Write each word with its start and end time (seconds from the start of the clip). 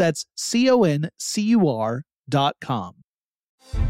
That's 0.00 0.24
C 0.34 0.70
O 0.70 0.82
N 0.82 1.10
C 1.18 1.42
U 1.42 1.68
R 1.68 2.02
dot 2.26 2.56
com. 2.60 2.94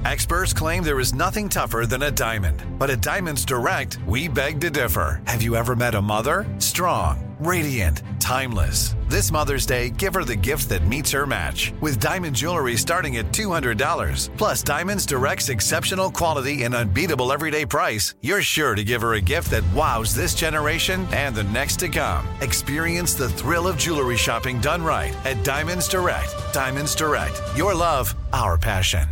Experts 0.05 0.53
claim 0.53 0.83
there 0.83 0.99
is 0.99 1.15
nothing 1.15 1.49
tougher 1.49 1.87
than 1.87 2.03
a 2.03 2.11
diamond, 2.11 2.63
but 2.79 2.91
at 2.91 3.01
Diamonds 3.01 3.45
Direct, 3.45 4.05
we 4.07 4.27
beg 4.29 4.61
to 4.61 4.71
differ. 4.71 5.23
Have 5.27 5.41
you 5.41 5.55
ever 5.55 5.77
met 5.77 5.95
a 5.95 6.03
mother? 6.03 6.53
Strong, 6.59 7.37
radiant, 7.39 8.03
timeless. 8.31 8.95
This 9.09 9.33
Mother's 9.33 9.67
Day, 9.67 9.91
give 9.91 10.15
her 10.15 10.23
the 10.23 10.37
gift 10.37 10.69
that 10.69 10.87
meets 10.87 11.11
her 11.11 11.27
match 11.27 11.73
with 11.81 11.99
diamond 11.99 12.37
jewelry 12.37 12.77
starting 12.77 13.17
at 13.17 13.33
$200. 13.33 14.37
Plus, 14.37 14.63
Diamonds 14.63 15.05
Direct's 15.05 15.49
exceptional 15.49 16.13
quality 16.13 16.63
and 16.63 16.73
unbeatable 16.73 17.33
everyday 17.33 17.67
price. 17.67 18.15
You're 18.23 18.41
sure 18.41 18.77
to 18.77 18.85
give 18.85 19.03
her 19.03 19.15
a 19.15 19.21
gift 19.21 19.51
that 19.51 19.65
wows 19.75 20.15
this 20.15 20.33
generation 20.37 21.09
and 21.11 21.35
the 21.35 21.43
next 21.43 21.81
to 21.81 21.89
come. 21.89 22.25
Experience 22.41 23.15
the 23.15 23.29
thrill 23.31 23.67
of 23.67 23.77
jewelry 23.77 24.17
shopping 24.17 24.61
done 24.61 24.85
right 24.85 25.13
at 25.27 25.43
Diamonds 25.43 25.89
Direct. 25.89 26.33
Diamonds 26.53 26.95
Direct, 26.95 27.43
your 27.57 27.75
love, 27.75 28.15
our 28.33 28.57
passion. 28.57 29.09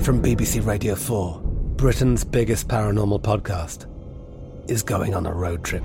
From 0.00 0.20
BBC 0.20 0.66
Radio 0.66 0.96
4, 0.96 1.40
Britain's 1.76 2.24
biggest 2.24 2.66
paranormal 2.66 3.22
podcast 3.22 3.86
is 4.68 4.82
going 4.82 5.14
on 5.14 5.24
a 5.24 5.32
road 5.32 5.62
trip. 5.62 5.84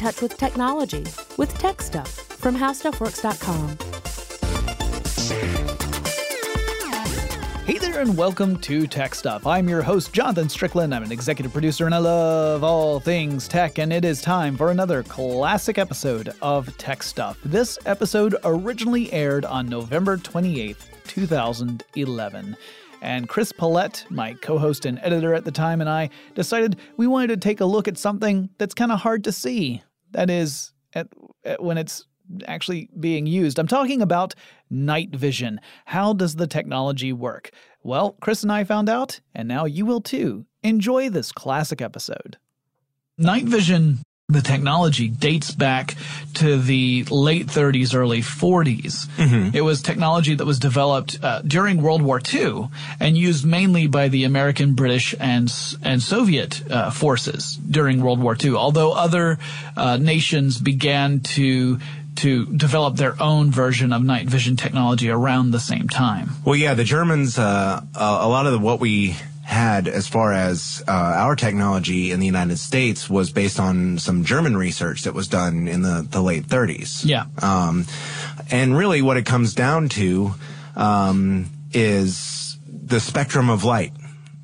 Touch 0.00 0.22
with 0.22 0.38
technology 0.38 1.04
with 1.36 1.52
Tech 1.58 1.82
Stuff 1.82 2.08
from 2.08 2.56
HowStuffWorks.com. 2.56 3.76
Hey 7.66 7.76
there, 7.76 8.00
and 8.00 8.16
welcome 8.16 8.56
to 8.60 8.86
Tech 8.86 9.14
Stuff. 9.14 9.46
I'm 9.46 9.68
your 9.68 9.82
host, 9.82 10.14
Jonathan 10.14 10.48
Strickland. 10.48 10.94
I'm 10.94 11.02
an 11.02 11.12
executive 11.12 11.52
producer, 11.52 11.84
and 11.84 11.94
I 11.94 11.98
love 11.98 12.64
all 12.64 12.98
things 12.98 13.46
tech. 13.46 13.78
And 13.78 13.92
it 13.92 14.06
is 14.06 14.22
time 14.22 14.56
for 14.56 14.70
another 14.70 15.02
classic 15.02 15.76
episode 15.76 16.32
of 16.40 16.74
Tech 16.78 17.02
Stuff. 17.02 17.38
This 17.44 17.78
episode 17.84 18.34
originally 18.42 19.12
aired 19.12 19.44
on 19.44 19.68
November 19.68 20.16
28th, 20.16 20.86
2011. 21.08 22.56
And 23.02 23.28
Chris 23.28 23.52
Pollette, 23.52 24.10
my 24.10 24.32
co 24.34 24.56
host 24.56 24.86
and 24.86 24.98
editor 25.02 25.34
at 25.34 25.44
the 25.44 25.52
time, 25.52 25.82
and 25.82 25.90
I 25.90 26.08
decided 26.34 26.76
we 26.96 27.06
wanted 27.06 27.28
to 27.28 27.36
take 27.36 27.60
a 27.60 27.66
look 27.66 27.86
at 27.86 27.98
something 27.98 28.48
that's 28.56 28.74
kind 28.74 28.92
of 28.92 29.00
hard 29.00 29.24
to 29.24 29.32
see. 29.32 29.82
That 30.12 30.30
is, 30.30 30.72
at, 30.94 31.08
at 31.44 31.62
when 31.62 31.78
it's 31.78 32.06
actually 32.46 32.88
being 32.98 33.26
used. 33.26 33.58
I'm 33.58 33.66
talking 33.66 34.02
about 34.02 34.34
night 34.68 35.14
vision. 35.14 35.60
How 35.86 36.12
does 36.12 36.36
the 36.36 36.46
technology 36.46 37.12
work? 37.12 37.50
Well, 37.82 38.16
Chris 38.20 38.42
and 38.42 38.52
I 38.52 38.64
found 38.64 38.88
out, 38.88 39.20
and 39.34 39.48
now 39.48 39.64
you 39.64 39.86
will 39.86 40.00
too. 40.00 40.46
Enjoy 40.62 41.08
this 41.08 41.32
classic 41.32 41.80
episode. 41.80 42.36
Night 43.18 43.44
vision 43.44 43.98
the 44.30 44.40
technology 44.42 45.08
dates 45.08 45.50
back 45.50 45.96
to 46.34 46.58
the 46.58 47.04
late 47.10 47.46
30s, 47.46 47.94
early 47.94 48.20
40s. 48.20 49.06
Mm-hmm. 49.16 49.56
It 49.56 49.62
was 49.62 49.82
technology 49.82 50.34
that 50.34 50.44
was 50.44 50.58
developed 50.58 51.18
uh, 51.22 51.42
during 51.42 51.82
World 51.82 52.02
War 52.02 52.20
II 52.32 52.68
and 52.98 53.16
used 53.16 53.44
mainly 53.44 53.86
by 53.86 54.08
the 54.08 54.24
American, 54.24 54.74
British, 54.74 55.14
and 55.18 55.52
and 55.82 56.02
Soviet 56.02 56.62
uh, 56.70 56.90
forces 56.90 57.56
during 57.56 58.02
World 58.02 58.20
War 58.20 58.36
II. 58.42 58.54
Although 58.54 58.92
other 58.92 59.38
uh, 59.76 59.96
nations 59.96 60.58
began 60.58 61.20
to 61.20 61.78
to 62.16 62.46
develop 62.46 62.96
their 62.96 63.20
own 63.20 63.50
version 63.50 63.92
of 63.92 64.02
night 64.02 64.28
vision 64.28 64.56
technology 64.56 65.08
around 65.08 65.52
the 65.52 65.60
same 65.60 65.88
time. 65.88 66.30
Well, 66.44 66.56
yeah, 66.56 66.74
the 66.74 66.84
Germans, 66.84 67.38
uh, 67.38 67.82
a 67.94 68.28
lot 68.28 68.46
of 68.46 68.60
what 68.60 68.78
we 68.78 69.16
had 69.50 69.88
as 69.88 70.06
far 70.06 70.32
as 70.32 70.82
uh, 70.86 70.92
our 70.92 71.34
technology 71.34 72.12
in 72.12 72.20
the 72.20 72.26
United 72.26 72.58
States 72.58 73.10
was 73.10 73.32
based 73.32 73.58
on 73.58 73.98
some 73.98 74.24
German 74.24 74.56
research 74.56 75.02
that 75.02 75.12
was 75.12 75.28
done 75.28 75.66
in 75.66 75.82
the, 75.82 76.06
the 76.08 76.22
late 76.22 76.44
30s. 76.46 77.04
Yeah. 77.04 77.24
Um, 77.42 77.86
and 78.50 78.76
really 78.76 79.02
what 79.02 79.16
it 79.16 79.26
comes 79.26 79.54
down 79.54 79.88
to 79.90 80.34
um, 80.76 81.46
is 81.72 82.58
the 82.66 83.00
spectrum 83.00 83.50
of 83.50 83.64
light 83.64 83.92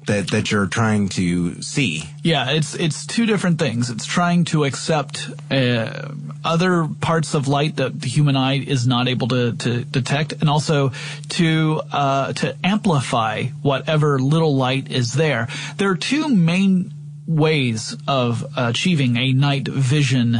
that 0.06 0.30
that 0.30 0.50
you're 0.50 0.66
trying 0.66 1.08
to 1.10 1.60
see. 1.62 2.04
Yeah, 2.22 2.50
it's 2.50 2.74
it's 2.74 3.06
two 3.06 3.26
different 3.26 3.58
things. 3.58 3.90
It's 3.90 4.06
trying 4.06 4.44
to 4.46 4.64
accept 4.64 5.28
uh, 5.50 6.08
other 6.44 6.88
parts 7.00 7.34
of 7.34 7.48
light 7.48 7.76
that 7.76 8.00
the 8.00 8.08
human 8.08 8.36
eye 8.36 8.58
is 8.58 8.86
not 8.86 9.08
able 9.08 9.28
to, 9.28 9.52
to 9.56 9.84
detect, 9.84 10.32
and 10.40 10.48
also 10.48 10.92
to 11.30 11.82
uh, 11.92 12.32
to 12.34 12.56
amplify 12.64 13.44
whatever 13.62 14.18
little 14.18 14.56
light 14.56 14.90
is 14.90 15.12
there. 15.14 15.48
There 15.76 15.90
are 15.90 15.96
two 15.96 16.28
main 16.28 16.92
ways 17.26 17.96
of 18.06 18.46
achieving 18.56 19.16
a 19.16 19.32
night 19.32 19.66
vision 19.68 20.36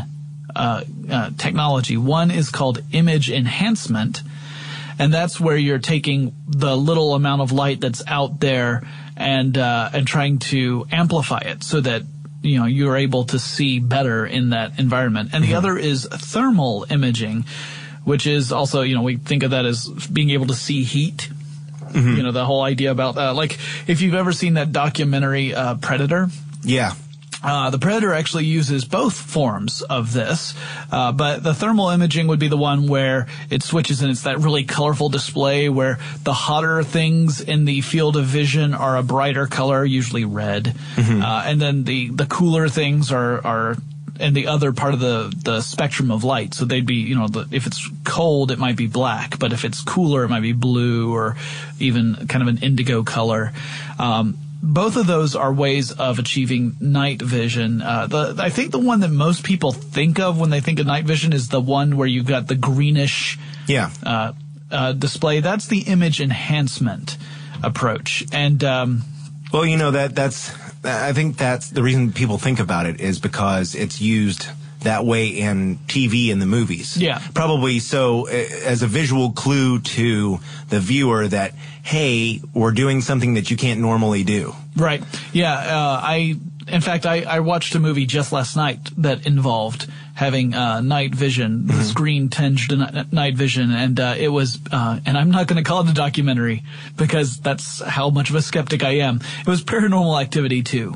uh, 0.54 0.84
uh 1.10 1.30
technology. 1.36 1.96
One 1.96 2.30
is 2.30 2.50
called 2.50 2.82
image 2.92 3.30
enhancement, 3.30 4.22
and 4.98 5.12
that's 5.12 5.40
where 5.40 5.56
you're 5.56 5.80
taking 5.80 6.34
the 6.46 6.76
little 6.76 7.14
amount 7.14 7.42
of 7.42 7.52
light 7.52 7.80
that's 7.80 8.02
out 8.06 8.40
there 8.40 8.86
and 9.16 9.56
uh, 9.56 9.90
and 9.92 10.06
trying 10.06 10.38
to 10.38 10.86
amplify 10.92 11.38
it 11.38 11.62
so 11.62 11.80
that 11.80 12.02
you 12.42 12.58
know 12.58 12.66
you're 12.66 12.96
able 12.96 13.24
to 13.24 13.38
see 13.38 13.80
better 13.80 14.26
in 14.26 14.50
that 14.50 14.78
environment. 14.78 15.30
And 15.32 15.42
the 15.42 15.48
mm-hmm. 15.48 15.56
other 15.56 15.78
is 15.78 16.06
thermal 16.10 16.86
imaging, 16.90 17.44
which 18.04 18.26
is 18.26 18.52
also 18.52 18.82
you 18.82 18.94
know 18.94 19.02
we 19.02 19.16
think 19.16 19.42
of 19.42 19.50
that 19.50 19.64
as 19.64 19.88
being 19.88 20.30
able 20.30 20.46
to 20.46 20.54
see 20.54 20.84
heat. 20.84 21.30
Mm-hmm. 21.86 22.16
You 22.16 22.22
know 22.22 22.32
the 22.32 22.44
whole 22.44 22.62
idea 22.62 22.90
about 22.90 23.16
uh, 23.16 23.32
like 23.34 23.58
if 23.86 24.02
you've 24.02 24.14
ever 24.14 24.32
seen 24.32 24.54
that 24.54 24.72
documentary 24.72 25.54
uh, 25.54 25.76
Predator. 25.76 26.28
Yeah. 26.62 26.94
Uh, 27.46 27.70
the 27.70 27.78
Predator 27.78 28.12
actually 28.12 28.44
uses 28.44 28.84
both 28.84 29.14
forms 29.14 29.80
of 29.82 30.12
this, 30.12 30.52
uh, 30.90 31.12
but 31.12 31.44
the 31.44 31.54
thermal 31.54 31.90
imaging 31.90 32.26
would 32.26 32.40
be 32.40 32.48
the 32.48 32.56
one 32.56 32.88
where 32.88 33.28
it 33.50 33.62
switches 33.62 34.02
and 34.02 34.10
it's 34.10 34.22
that 34.22 34.38
really 34.40 34.64
colorful 34.64 35.08
display 35.08 35.68
where 35.68 35.98
the 36.24 36.32
hotter 36.32 36.82
things 36.82 37.40
in 37.40 37.64
the 37.64 37.80
field 37.82 38.16
of 38.16 38.24
vision 38.24 38.74
are 38.74 38.96
a 38.96 39.02
brighter 39.04 39.46
color, 39.46 39.84
usually 39.84 40.24
red, 40.24 40.74
uh, 41.22 41.44
and 41.46 41.60
then 41.60 41.84
the 41.84 42.10
the 42.10 42.26
cooler 42.26 42.68
things 42.68 43.12
are 43.12 43.46
are 43.46 43.76
in 44.18 44.34
the 44.34 44.48
other 44.48 44.72
part 44.72 44.94
of 44.94 45.00
the 45.00 45.32
the 45.44 45.60
spectrum 45.60 46.10
of 46.10 46.24
light. 46.24 46.54
So 46.54 46.64
they'd 46.64 46.86
be, 46.86 46.96
you 46.96 47.14
know, 47.14 47.28
the, 47.28 47.46
if 47.52 47.66
it's 47.66 47.88
cold, 48.04 48.50
it 48.50 48.58
might 48.58 48.76
be 48.76 48.86
black, 48.88 49.38
but 49.38 49.52
if 49.52 49.64
it's 49.64 49.82
cooler, 49.82 50.24
it 50.24 50.28
might 50.28 50.40
be 50.40 50.52
blue 50.52 51.14
or 51.14 51.36
even 51.78 52.26
kind 52.26 52.42
of 52.42 52.48
an 52.48 52.58
indigo 52.58 53.04
color. 53.04 53.52
Um, 53.98 54.36
both 54.62 54.96
of 54.96 55.06
those 55.06 55.36
are 55.36 55.52
ways 55.52 55.92
of 55.92 56.18
achieving 56.18 56.76
night 56.80 57.20
vision. 57.22 57.82
Uh, 57.82 58.06
the 58.06 58.34
I 58.38 58.50
think 58.50 58.72
the 58.72 58.78
one 58.78 59.00
that 59.00 59.10
most 59.10 59.44
people 59.44 59.72
think 59.72 60.18
of 60.18 60.38
when 60.40 60.50
they 60.50 60.60
think 60.60 60.78
of 60.80 60.86
night 60.86 61.04
vision 61.04 61.32
is 61.32 61.48
the 61.48 61.60
one 61.60 61.96
where 61.96 62.08
you've 62.08 62.26
got 62.26 62.46
the 62.48 62.54
greenish 62.56 63.38
Yeah. 63.66 63.90
uh, 64.02 64.32
uh, 64.70 64.92
display. 64.92 65.40
That's 65.40 65.66
the 65.66 65.80
image 65.80 66.20
enhancement 66.20 67.16
approach, 67.62 68.24
and 68.32 68.62
um, 68.64 69.02
Well, 69.52 69.64
you 69.66 69.76
know 69.76 69.90
that 69.92 70.14
that's 70.14 70.50
I 70.84 71.12
think 71.12 71.36
that's 71.36 71.70
the 71.70 71.82
reason 71.82 72.12
people 72.12 72.38
think 72.38 72.60
about 72.60 72.86
it 72.86 73.00
is 73.00 73.18
because 73.18 73.74
it's 73.74 74.00
used 74.00 74.46
that 74.86 75.04
way 75.04 75.28
in 75.28 75.76
TV 75.86 76.32
and 76.32 76.40
the 76.40 76.46
movies. 76.46 76.96
Yeah. 76.96 77.20
Probably 77.34 77.78
so 77.80 78.28
uh, 78.28 78.30
as 78.30 78.82
a 78.82 78.86
visual 78.86 79.32
clue 79.32 79.80
to 79.80 80.40
the 80.68 80.80
viewer 80.80 81.28
that 81.28 81.54
hey, 81.82 82.40
we're 82.52 82.72
doing 82.72 83.00
something 83.00 83.34
that 83.34 83.48
you 83.48 83.56
can't 83.56 83.80
normally 83.80 84.24
do. 84.24 84.52
Right. 84.76 85.04
Yeah. 85.32 85.52
Uh, 85.54 86.00
I, 86.02 86.34
in 86.68 86.80
fact, 86.80 87.06
I, 87.06 87.22
I 87.22 87.40
watched 87.40 87.74
a 87.74 87.78
movie 87.78 88.06
just 88.06 88.32
last 88.32 88.56
night 88.56 88.78
that 88.98 89.26
involved 89.26 89.88
having 90.14 90.54
uh, 90.54 90.80
night 90.80 91.14
vision, 91.14 91.66
the 91.66 91.82
screen 91.84 92.28
tinged 92.30 92.70
ni- 92.70 93.04
night 93.12 93.34
vision, 93.34 93.70
and 93.70 94.00
uh, 94.00 94.14
it 94.16 94.28
was. 94.28 94.58
Uh, 94.72 94.98
and 95.04 95.16
I'm 95.18 95.30
not 95.30 95.46
going 95.46 95.62
to 95.62 95.68
call 95.68 95.82
it 95.82 95.90
a 95.90 95.94
documentary 95.94 96.62
because 96.96 97.38
that's 97.38 97.82
how 97.82 98.08
much 98.10 98.30
of 98.30 98.36
a 98.36 98.42
skeptic 98.42 98.82
I 98.82 98.98
am. 98.98 99.20
It 99.40 99.46
was 99.46 99.62
Paranormal 99.62 100.20
Activity 100.20 100.62
2 100.62 100.94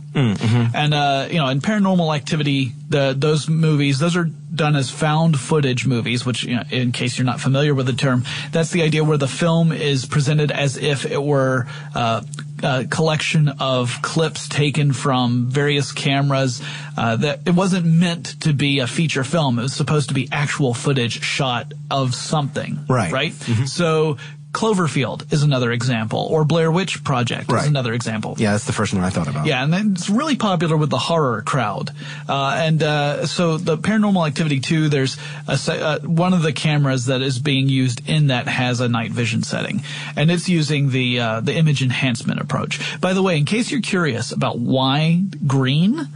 and 0.75 0.95
uh, 0.95 1.29
you 1.31 1.37
know, 1.39 1.49
in 1.49 1.61
Paranormal 1.61 2.17
Activity, 2.17 2.73
the 2.89 3.15
those 3.17 3.49
movies, 3.49 3.99
those 3.99 4.17
are 4.17 4.29
done 4.55 4.77
as 4.77 4.91
found 4.91 5.39
footage 5.39 5.87
movies, 5.87 6.27
which, 6.27 6.45
you 6.45 6.57
know, 6.57 6.65
in 6.71 6.93
case 6.93 7.19
you're 7.19 7.25
not 7.25 7.41
familiar 7.41 7.75
with 7.75 7.87
the 7.87 7.93
term, 7.93 8.25
that's 8.53 8.71
the 8.71 8.83
idea 8.83 9.05
where 9.05 9.19
the 9.19 9.29
film 9.29 9.73
is 9.73 10.07
presented 10.07 10.51
as 10.51 10.77
if 10.77 11.07
it 11.07 11.23
were 11.23 11.67
uh, 11.95 12.23
a 12.63 12.85
collection 12.85 13.49
of 13.49 14.03
clips 14.03 14.49
taken 14.49 14.93
from 14.93 15.47
various 15.49 15.93
cameras. 15.93 16.63
Uh, 16.97 17.17
that 17.17 17.41
it 17.47 17.55
wasn't 17.55 17.87
meant 17.87 18.41
to 18.41 18.53
be 18.53 18.81
a 18.81 18.87
feature 18.87 19.25
film; 19.25 19.59
it 19.59 19.63
was 19.63 19.73
supposed 19.73 20.09
to 20.09 20.15
be 20.15 20.29
actual 20.33 20.75
footage 20.75 21.23
shot 21.23 21.73
of 21.91 22.15
something. 22.15 22.85
Right. 22.89 23.13
Right. 23.13 23.33
So. 23.67 24.19
Cloverfield 24.53 25.33
is 25.33 25.43
another 25.45 25.71
example, 25.71 26.27
or 26.31 26.45
Blair 26.45 26.73
Witch 26.73 27.05
Project 27.05 27.51
Right. 27.53 27.63
is 27.63 27.69
another 27.69 27.93
example. 27.93 28.35
Yeah, 28.37 28.53
that's 28.53 28.65
the 28.65 28.73
first 28.73 28.93
one 28.93 29.05
I 29.05 29.11
thought 29.11 29.29
about. 29.29 29.47
Yeah, 29.47 29.63
and 29.63 29.97
it's 29.97 30.11
really 30.11 30.35
popular 30.35 30.77
with 30.77 30.91
the 30.91 30.99
horror 30.99 31.43
crowd. 31.43 31.91
Uh, 32.29 32.57
and 32.59 32.83
uh, 32.83 33.27
so 33.27 33.59
the 33.59 33.79
Paranormal 33.79 34.27
Activity 34.27 34.59
2, 34.59 34.89
there's 34.89 35.17
a, 35.47 35.53
uh, 35.53 35.99
one 36.01 36.33
of 36.35 36.43
the 36.43 36.53
cameras 36.53 37.07
that 37.07 37.23
is 37.23 37.39
being 37.39 37.69
used 37.69 38.09
in 38.09 38.27
that 38.29 38.49
has 38.49 38.81
a 38.81 38.89
night 38.89 39.13
vision 39.13 39.45
setting, 39.45 39.83
and 40.17 40.31
it's 40.33 40.49
using 40.49 40.91
the 40.91 41.21
uh, 41.21 41.41
the 41.41 41.55
image 41.55 41.81
enhancement 41.83 42.41
approach. 42.41 43.01
By 43.01 43.13
the 43.13 43.23
way, 43.23 43.39
in 43.39 43.45
case 43.45 43.71
you're 43.71 43.81
curious 43.81 44.33
about 44.33 44.59
why 44.59 45.23
green. 45.47 46.09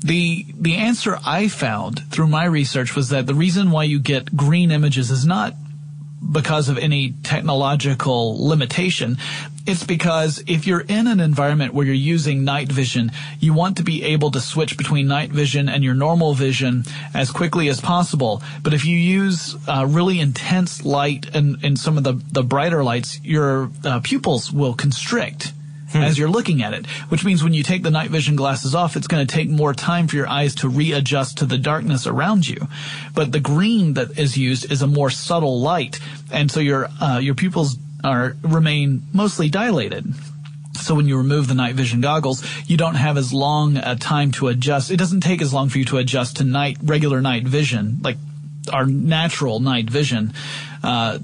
The 0.00 0.46
the 0.56 0.76
answer 0.76 1.18
I 1.26 1.48
found 1.48 2.08
through 2.12 2.28
my 2.28 2.44
research 2.44 2.94
was 2.94 3.08
that 3.08 3.26
the 3.26 3.34
reason 3.34 3.72
why 3.72 3.82
you 3.82 3.98
get 3.98 4.36
green 4.36 4.70
images 4.70 5.10
is 5.10 5.26
not 5.26 5.54
because 6.32 6.68
of 6.68 6.78
any 6.78 7.14
technological 7.22 8.46
limitation. 8.46 9.16
It's 9.66 9.84
because 9.84 10.42
if 10.46 10.66
you're 10.66 10.80
in 10.80 11.06
an 11.06 11.20
environment 11.20 11.74
where 11.74 11.84
you're 11.84 11.94
using 11.94 12.42
night 12.42 12.72
vision, 12.72 13.12
you 13.38 13.52
want 13.52 13.76
to 13.76 13.82
be 13.82 14.02
able 14.02 14.30
to 14.30 14.40
switch 14.40 14.78
between 14.78 15.06
night 15.06 15.30
vision 15.30 15.68
and 15.68 15.84
your 15.84 15.94
normal 15.94 16.32
vision 16.34 16.84
as 17.12 17.30
quickly 17.30 17.68
as 17.68 17.80
possible. 17.80 18.42
But 18.62 18.72
if 18.72 18.84
you 18.84 18.96
use 18.96 19.56
uh, 19.68 19.86
really 19.86 20.20
intense 20.20 20.84
light 20.84 21.34
and, 21.34 21.62
and 21.62 21.78
some 21.78 21.98
of 21.98 22.04
the, 22.04 22.14
the 22.32 22.42
brighter 22.42 22.82
lights, 22.82 23.20
your 23.22 23.70
uh, 23.84 24.00
pupils 24.02 24.50
will 24.50 24.74
constrict 24.74 25.52
as 25.94 26.18
you're 26.18 26.28
looking 26.28 26.62
at 26.62 26.74
it, 26.74 26.86
which 27.08 27.24
means 27.24 27.42
when 27.42 27.54
you 27.54 27.62
take 27.62 27.82
the 27.82 27.90
night 27.90 28.10
vision 28.10 28.36
glasses 28.36 28.74
off, 28.74 28.96
it's 28.96 29.06
going 29.06 29.26
to 29.26 29.32
take 29.32 29.48
more 29.48 29.72
time 29.72 30.06
for 30.06 30.16
your 30.16 30.28
eyes 30.28 30.54
to 30.56 30.68
readjust 30.68 31.38
to 31.38 31.46
the 31.46 31.58
darkness 31.58 32.06
around 32.06 32.46
you. 32.46 32.68
But 33.14 33.32
the 33.32 33.40
green 33.40 33.94
that 33.94 34.18
is 34.18 34.36
used 34.36 34.70
is 34.70 34.82
a 34.82 34.86
more 34.86 35.10
subtle 35.10 35.60
light, 35.60 35.98
and 36.32 36.50
so 36.50 36.60
your 36.60 36.88
uh, 37.00 37.18
your 37.18 37.34
pupils 37.34 37.76
are 38.04 38.36
remain 38.42 39.02
mostly 39.12 39.48
dilated. 39.48 40.14
So 40.74 40.94
when 40.94 41.08
you 41.08 41.16
remove 41.16 41.48
the 41.48 41.54
night 41.54 41.74
vision 41.74 42.00
goggles, 42.00 42.44
you 42.66 42.76
don't 42.76 42.94
have 42.94 43.16
as 43.16 43.32
long 43.32 43.76
a 43.76 43.96
time 43.96 44.30
to 44.32 44.48
adjust. 44.48 44.90
It 44.90 44.96
doesn't 44.96 45.20
take 45.20 45.42
as 45.42 45.52
long 45.52 45.68
for 45.68 45.78
you 45.78 45.84
to 45.86 45.98
adjust 45.98 46.36
to 46.36 46.44
night 46.44 46.78
regular 46.82 47.20
night 47.20 47.44
vision, 47.44 47.98
like 48.02 48.16
our 48.72 48.86
natural 48.86 49.60
night 49.60 49.90
vision. 49.90 50.32
Uh, 50.82 51.18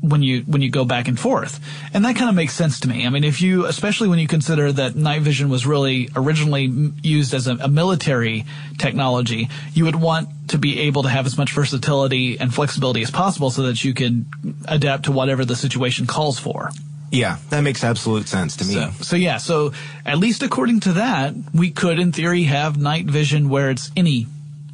when 0.00 0.22
you 0.22 0.40
when 0.42 0.62
you 0.62 0.70
go 0.70 0.84
back 0.84 1.08
and 1.08 1.18
forth. 1.18 1.60
And 1.92 2.04
that 2.04 2.16
kind 2.16 2.28
of 2.28 2.34
makes 2.34 2.54
sense 2.54 2.80
to 2.80 2.88
me. 2.88 3.06
I 3.06 3.10
mean 3.10 3.24
if 3.24 3.42
you 3.42 3.66
especially 3.66 4.08
when 4.08 4.18
you 4.18 4.26
consider 4.26 4.72
that 4.72 4.96
night 4.96 5.22
vision 5.22 5.50
was 5.50 5.66
really 5.66 6.08
originally 6.16 6.72
used 7.02 7.34
as 7.34 7.46
a, 7.46 7.56
a 7.56 7.68
military 7.68 8.44
technology 8.78 9.48
you 9.74 9.84
would 9.84 9.96
want 9.96 10.28
to 10.48 10.58
be 10.58 10.80
able 10.80 11.02
to 11.02 11.08
have 11.08 11.26
as 11.26 11.36
much 11.36 11.52
versatility 11.52 12.38
and 12.38 12.52
flexibility 12.54 13.02
as 13.02 13.10
possible 13.10 13.50
so 13.50 13.62
that 13.62 13.84
you 13.84 13.94
can 13.94 14.26
adapt 14.66 15.04
to 15.04 15.12
whatever 15.12 15.44
the 15.44 15.54
situation 15.54 16.06
calls 16.06 16.38
for. 16.38 16.70
Yeah, 17.12 17.38
that 17.50 17.60
makes 17.60 17.84
absolute 17.84 18.28
sense 18.28 18.56
to 18.56 18.64
me. 18.64 18.74
so, 18.74 18.90
so 19.02 19.16
yeah 19.16 19.36
so 19.36 19.72
at 20.06 20.18
least 20.18 20.42
according 20.42 20.80
to 20.80 20.92
that 20.94 21.34
we 21.52 21.70
could 21.70 21.98
in 21.98 22.12
theory 22.12 22.44
have 22.44 22.78
night 22.78 23.04
vision 23.04 23.50
where 23.50 23.70
it's 23.70 23.90
any 23.96 24.26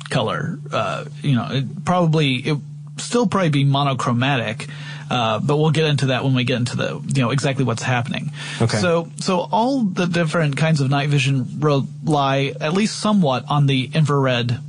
color. 0.08 0.58
Uh, 0.70 1.04
you 1.20 1.34
know 1.34 1.48
it 1.50 1.84
probably 1.84 2.36
it 2.36 2.58
still 2.98 3.26
probably 3.26 3.50
be 3.50 3.64
monochromatic 3.64 4.68
uh, 5.10 5.38
but 5.38 5.56
we'll 5.56 5.70
get 5.70 5.84
into 5.84 6.06
that 6.06 6.24
when 6.24 6.34
we 6.34 6.44
get 6.44 6.56
into 6.56 6.76
the 6.76 7.00
you 7.06 7.22
know 7.22 7.30
exactly 7.30 7.64
what's 7.64 7.82
happening. 7.82 8.30
Okay. 8.60 8.78
so 8.78 9.08
so 9.20 9.48
all 9.50 9.82
the 9.82 10.06
different 10.06 10.56
kinds 10.56 10.80
of 10.80 10.90
night 10.90 11.08
vision 11.08 11.60
rely 11.60 12.52
at 12.60 12.72
least 12.72 12.98
somewhat 12.98 13.44
on 13.48 13.66
the 13.66 13.90
infrared 13.92 14.60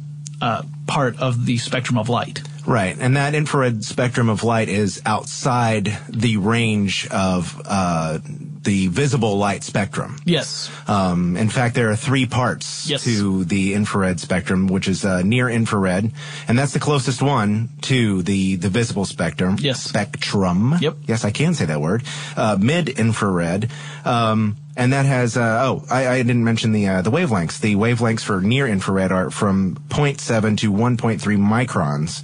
uh, 0.42 0.64
part 0.86 1.20
of 1.20 1.46
the 1.46 1.58
spectrum 1.58 1.98
of 1.98 2.10
light. 2.10 2.42
Right, 2.66 2.98
and 3.00 3.16
that 3.16 3.34
infrared 3.34 3.86
spectrum 3.86 4.28
of 4.28 4.44
light 4.44 4.68
is 4.68 5.02
outside 5.06 5.98
the 6.10 6.36
range 6.36 7.08
of 7.08 7.62
uh, 7.64 8.20
the 8.68 8.88
visible 8.92 9.38
light 9.40 9.64
spectrum. 9.64 10.12
yes 10.28 10.70
Um, 10.88 11.38
in 11.38 11.50
fact, 11.50 11.72
there 11.76 11.90
are 11.90 11.96
three 11.96 12.26
parts 12.28 12.68
Yes. 12.92 13.04
to 13.08 13.44
the 13.48 13.74
infrared 13.80 14.20
spectrum, 14.20 14.68
which 14.68 14.88
is 14.88 15.04
uh, 15.06 15.22
near 15.24 15.48
infrared, 15.50 16.12
and 16.48 16.54
that's 16.60 16.74
the 16.74 16.84
closest 16.90 17.22
one 17.22 17.70
to 17.90 18.22
the 18.24 18.58
the 18.60 18.70
visible 18.70 19.06
spectrum. 19.06 19.56
Yes. 19.60 19.80
Spectrum. 19.84 20.76
Yep. 20.82 20.96
Yes, 21.08 21.24
I 21.26 21.32
can 21.32 21.54
say 21.54 21.66
that 21.66 21.80
word. 21.82 22.04
Uh, 22.36 22.58
Mid 22.60 22.90
infrared. 22.90 23.70
Um, 24.06 24.56
and 24.76 24.94
that 24.94 25.06
has 25.06 25.36
uh, 25.38 25.66
oh 25.68 25.84
I, 25.90 26.02
I 26.08 26.18
didn't 26.24 26.44
mention 26.44 26.72
the 26.74 26.86
uh, 26.88 27.02
the 27.02 27.10
wavelengths. 27.12 27.60
The 27.60 27.76
wavelengths 27.76 28.22
for 28.24 28.42
near 28.42 28.68
infrared 28.68 29.12
are 29.12 29.30
from 29.32 29.76
0.7 29.90 30.58
to 30.62 30.72
1.3 30.72 31.18
microns. 31.58 32.22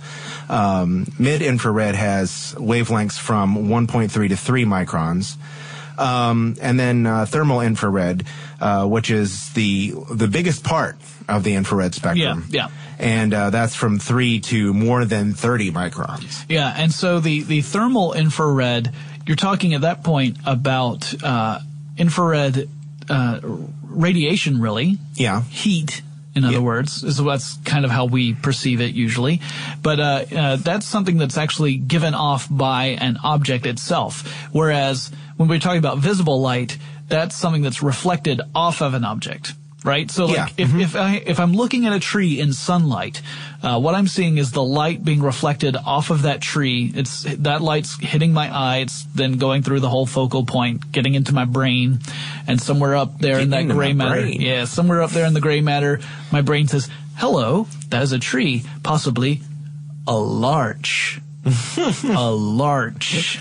Um, 0.49 1.05
Mid 1.17 1.41
infrared 1.41 1.95
has 1.95 2.53
wavelengths 2.57 3.17
from 3.17 3.47
1.3 3.69 4.29
to 4.29 4.37
3 4.37 4.65
microns. 4.65 5.35
Um, 5.97 6.55
and 6.61 6.79
then 6.79 7.05
uh, 7.05 7.25
thermal 7.25 7.61
infrared, 7.61 8.25
uh, 8.59 8.85
which 8.85 9.09
is 9.11 9.49
the 9.53 9.93
the 10.11 10.27
biggest 10.27 10.63
part 10.63 10.97
of 11.29 11.43
the 11.43 11.53
infrared 11.55 11.93
spectrum. 11.95 12.45
Yeah, 12.49 12.67
yeah. 12.67 12.75
And 12.99 13.33
uh, 13.33 13.49
that's 13.49 13.75
from 13.75 13.99
three 13.99 14.39
to 14.41 14.73
more 14.73 15.03
than 15.05 15.33
30 15.33 15.71
microns. 15.71 16.45
Yeah, 16.47 16.73
and 16.75 16.91
so 16.91 17.19
the, 17.19 17.41
the 17.43 17.61
thermal 17.61 18.13
infrared, 18.13 18.91
you're 19.25 19.35
talking 19.35 19.73
at 19.73 19.81
that 19.81 20.03
point 20.03 20.37
about 20.45 21.13
uh, 21.23 21.59
infrared 21.97 22.69
uh, 23.09 23.39
radiation, 23.83 24.61
really. 24.61 24.97
Yeah. 25.15 25.41
Heat, 25.43 26.01
in 26.35 26.45
other 26.45 26.55
Yeah. 26.55 26.59
words, 26.61 27.03
is 27.03 27.17
that's 27.17 27.57
kind 27.65 27.83
of 27.85 27.91
how 27.91 28.05
we 28.05 28.33
perceive 28.33 28.79
it 28.81 28.93
usually. 28.93 29.41
But 29.81 29.99
uh, 29.99 30.25
uh, 30.35 30.55
that's 30.57 30.85
something 30.85 31.17
that's 31.17 31.37
actually 31.37 31.77
given 31.77 32.13
off 32.13 32.47
by 32.49 32.85
an 32.99 33.17
object 33.23 33.65
itself. 33.65 34.21
Whereas 34.51 35.11
when 35.37 35.49
we're 35.49 35.59
talking 35.59 35.79
about 35.79 35.97
visible 35.99 36.39
light, 36.41 36.77
that's 37.07 37.35
something 37.35 37.61
that's 37.61 37.81
reflected 37.83 38.41
off 38.55 38.81
of 38.81 38.93
an 38.93 39.03
object. 39.05 39.53
right? 39.85 40.09
So 40.09 40.27
like 40.27 40.37
Yeah. 40.37 40.47
if, 40.65 40.73
if 40.75 40.95
I 40.95 41.21
if 41.25 41.39
I'm 41.41 41.51
looking 41.53 41.85
at 41.85 41.91
a 41.91 41.99
tree 41.99 42.39
in 42.39 42.53
sunlight, 42.53 43.21
uh, 43.61 43.77
what 43.81 43.95
I'm 43.95 44.07
seeing 44.07 44.37
is 44.37 44.51
the 44.51 44.63
light 44.63 45.03
being 45.03 45.21
reflected 45.21 45.75
off 45.75 46.09
of 46.09 46.21
that 46.21 46.39
tree. 46.39 46.89
It's 46.95 47.23
that 47.23 47.61
light's 47.61 47.99
hitting 47.99 48.31
my 48.31 48.47
eye. 48.49 48.77
It's 48.77 49.03
then 49.13 49.33
going 49.37 49.61
through 49.61 49.81
the 49.81 49.89
whole 49.89 50.05
focal 50.05 50.45
point, 50.45 50.89
getting 50.93 51.15
into 51.15 51.33
my 51.33 51.43
brain, 51.43 51.99
and 52.47 52.61
somewhere 52.61 52.95
up 52.95 53.19
there 53.19 53.39
in 53.39 53.49
that 53.49 53.67
gray 53.67 53.91
matter, 53.91 54.21
brain. 54.21 54.39
yeah, 54.41 54.63
somewhere 54.65 55.01
up 55.01 55.11
there 55.11 55.25
in 55.25 55.33
the 55.33 55.41
gray 55.41 55.59
matter, 55.59 55.99
my 56.31 56.39
brain 56.41 56.69
says, 56.69 56.87
"Hello, 57.17 57.67
that 57.89 58.01
is 58.03 58.13
a 58.13 58.19
tree, 58.19 58.63
possibly 58.83 59.41
a 60.07 60.15
larch." 60.15 61.19
a 62.05 62.31
larch. 62.31 63.37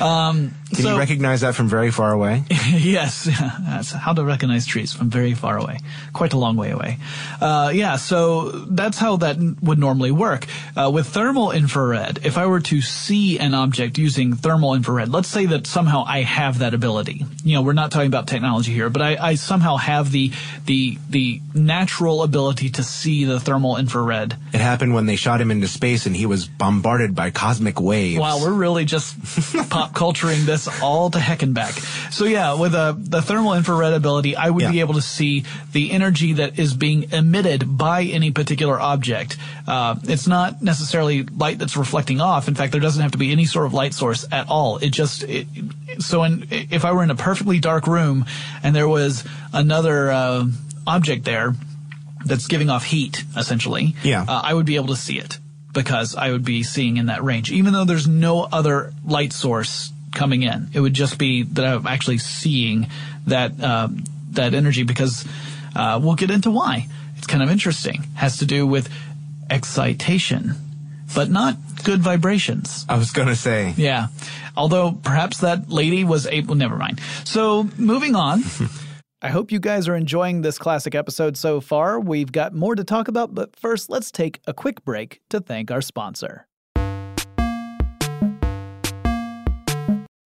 Um, 0.00 0.54
Can 0.74 0.84
so, 0.84 0.92
you 0.92 0.98
recognize 0.98 1.42
that 1.42 1.54
from 1.54 1.68
very 1.68 1.90
far 1.90 2.12
away? 2.12 2.44
yes, 2.50 3.24
that's 3.66 3.92
how 3.92 4.12
to 4.12 4.24
recognize 4.24 4.66
trees 4.66 4.92
from 4.92 5.10
very 5.10 5.34
far 5.34 5.56
away, 5.56 5.78
quite 6.12 6.32
a 6.32 6.38
long 6.38 6.56
way 6.56 6.70
away. 6.70 6.98
Uh, 7.40 7.70
yeah, 7.74 7.96
so 7.96 8.50
that's 8.50 8.98
how 8.98 9.16
that 9.18 9.36
would 9.62 9.78
normally 9.78 10.10
work. 10.10 10.46
Uh, 10.76 10.90
with 10.92 11.06
thermal 11.06 11.52
infrared, 11.52 12.24
if 12.24 12.36
I 12.36 12.46
were 12.46 12.60
to 12.60 12.80
see 12.80 13.38
an 13.38 13.54
object 13.54 13.98
using 13.98 14.34
thermal 14.34 14.74
infrared, 14.74 15.10
let's 15.10 15.28
say 15.28 15.46
that 15.46 15.66
somehow 15.66 16.04
I 16.06 16.22
have 16.22 16.58
that 16.58 16.74
ability. 16.74 17.24
You 17.44 17.54
know, 17.54 17.62
we're 17.62 17.72
not 17.72 17.90
talking 17.90 18.08
about 18.08 18.26
technology 18.26 18.72
here, 18.72 18.90
but 18.90 19.02
I, 19.02 19.16
I 19.16 19.34
somehow 19.36 19.76
have 19.76 20.10
the 20.10 20.32
the 20.66 20.98
the 21.08 21.40
natural 21.54 22.22
ability 22.22 22.70
to 22.70 22.82
see 22.82 23.24
the 23.24 23.38
thermal 23.38 23.76
infrared. 23.76 24.36
It 24.52 24.60
happened 24.60 24.94
when 24.94 25.06
they 25.06 25.16
shot 25.16 25.40
him 25.40 25.50
into 25.50 25.68
space 25.68 26.06
and 26.06 26.16
he 26.16 26.26
was 26.26 26.46
bombarded 26.46 27.14
by 27.14 27.30
cosmic 27.30 27.80
waves. 27.80 28.18
Wow, 28.18 28.40
we're 28.40 28.52
really 28.52 28.84
just 28.84 29.16
pop 29.70 29.94
culturing 29.94 30.46
this 30.46 30.63
all 30.82 31.10
to 31.10 31.18
heck 31.18 31.42
and 31.42 31.54
back. 31.54 31.72
So 32.10 32.24
yeah, 32.24 32.54
with 32.54 32.74
uh, 32.74 32.94
the 32.96 33.22
thermal 33.22 33.54
infrared 33.54 33.92
ability, 33.92 34.36
I 34.36 34.50
would 34.50 34.62
Yeah. 34.62 34.70
be 34.70 34.80
able 34.80 34.94
to 34.94 35.02
see 35.02 35.44
the 35.72 35.90
energy 35.92 36.34
that 36.34 36.58
is 36.58 36.74
being 36.74 37.10
emitted 37.12 37.76
by 37.78 38.02
any 38.04 38.30
particular 38.30 38.80
object. 38.80 39.36
Uh, 39.66 39.96
it's 40.04 40.26
not 40.26 40.62
necessarily 40.62 41.22
light 41.24 41.58
that's 41.58 41.76
reflecting 41.76 42.20
off. 42.20 42.48
In 42.48 42.54
fact, 42.54 42.72
there 42.72 42.80
doesn't 42.80 43.02
have 43.02 43.12
to 43.12 43.18
be 43.18 43.32
any 43.32 43.44
sort 43.46 43.66
of 43.66 43.74
light 43.74 43.94
source 43.94 44.26
at 44.30 44.48
all. 44.48 44.78
It 44.78 44.90
just 44.90 45.22
it, 45.24 45.46
so 45.98 46.22
in, 46.24 46.46
if 46.50 46.84
I 46.84 46.92
were 46.92 47.02
in 47.02 47.10
a 47.10 47.14
perfectly 47.16 47.58
dark 47.60 47.86
room 47.86 48.24
and 48.62 48.74
there 48.74 48.88
was 48.88 49.24
another 49.52 50.10
uh, 50.10 50.46
object 50.86 51.24
there 51.24 51.54
that's 52.24 52.46
giving 52.46 52.70
off 52.70 52.84
heat, 52.84 53.24
essentially, 53.36 53.94
Yeah. 54.02 54.22
uh, 54.26 54.40
I 54.44 54.54
would 54.54 54.66
be 54.66 54.76
able 54.76 54.88
to 54.88 54.96
see 54.96 55.18
it 55.18 55.38
because 55.72 56.14
I 56.14 56.30
would 56.30 56.44
be 56.44 56.62
seeing 56.62 56.96
in 56.98 57.06
that 57.06 57.22
range, 57.24 57.50
even 57.50 57.72
though 57.72 57.84
there's 57.84 58.06
no 58.06 58.42
other 58.42 58.92
light 59.04 59.32
source 59.32 59.90
coming 60.14 60.42
in. 60.42 60.70
It 60.72 60.80
would 60.80 60.94
just 60.94 61.18
be 61.18 61.42
that 61.42 61.64
I'm 61.64 61.86
actually 61.86 62.18
seeing 62.18 62.88
that 63.26 63.62
um, 63.62 64.04
that 64.30 64.54
energy 64.54 64.82
because 64.82 65.24
uh, 65.74 66.00
we'll 66.02 66.14
get 66.14 66.30
into 66.30 66.50
why. 66.50 66.88
It's 67.16 67.26
kind 67.26 67.42
of 67.42 67.50
interesting. 67.50 68.02
Has 68.14 68.38
to 68.38 68.46
do 68.46 68.66
with 68.66 68.88
excitation, 69.50 70.54
but 71.14 71.30
not 71.30 71.56
good 71.84 72.00
vibrations. 72.00 72.84
I 72.88 72.98
was 72.98 73.12
gonna 73.12 73.36
say. 73.36 73.74
Yeah. 73.76 74.08
Although 74.56 74.92
perhaps 74.92 75.38
that 75.38 75.68
lady 75.68 76.04
was 76.04 76.26
able, 76.26 76.54
never 76.54 76.76
mind. 76.76 77.00
So 77.24 77.68
moving 77.76 78.14
on. 78.14 78.42
I 79.22 79.30
hope 79.30 79.50
you 79.50 79.58
guys 79.58 79.88
are 79.88 79.96
enjoying 79.96 80.42
this 80.42 80.58
classic 80.58 80.94
episode 80.94 81.38
so 81.38 81.62
far. 81.62 81.98
We've 81.98 82.30
got 82.30 82.52
more 82.54 82.74
to 82.74 82.84
talk 82.84 83.08
about, 83.08 83.34
but 83.34 83.56
first 83.56 83.88
let's 83.88 84.12
take 84.12 84.40
a 84.46 84.52
quick 84.52 84.84
break 84.84 85.22
to 85.30 85.40
thank 85.40 85.70
our 85.70 85.80
sponsor. 85.80 86.46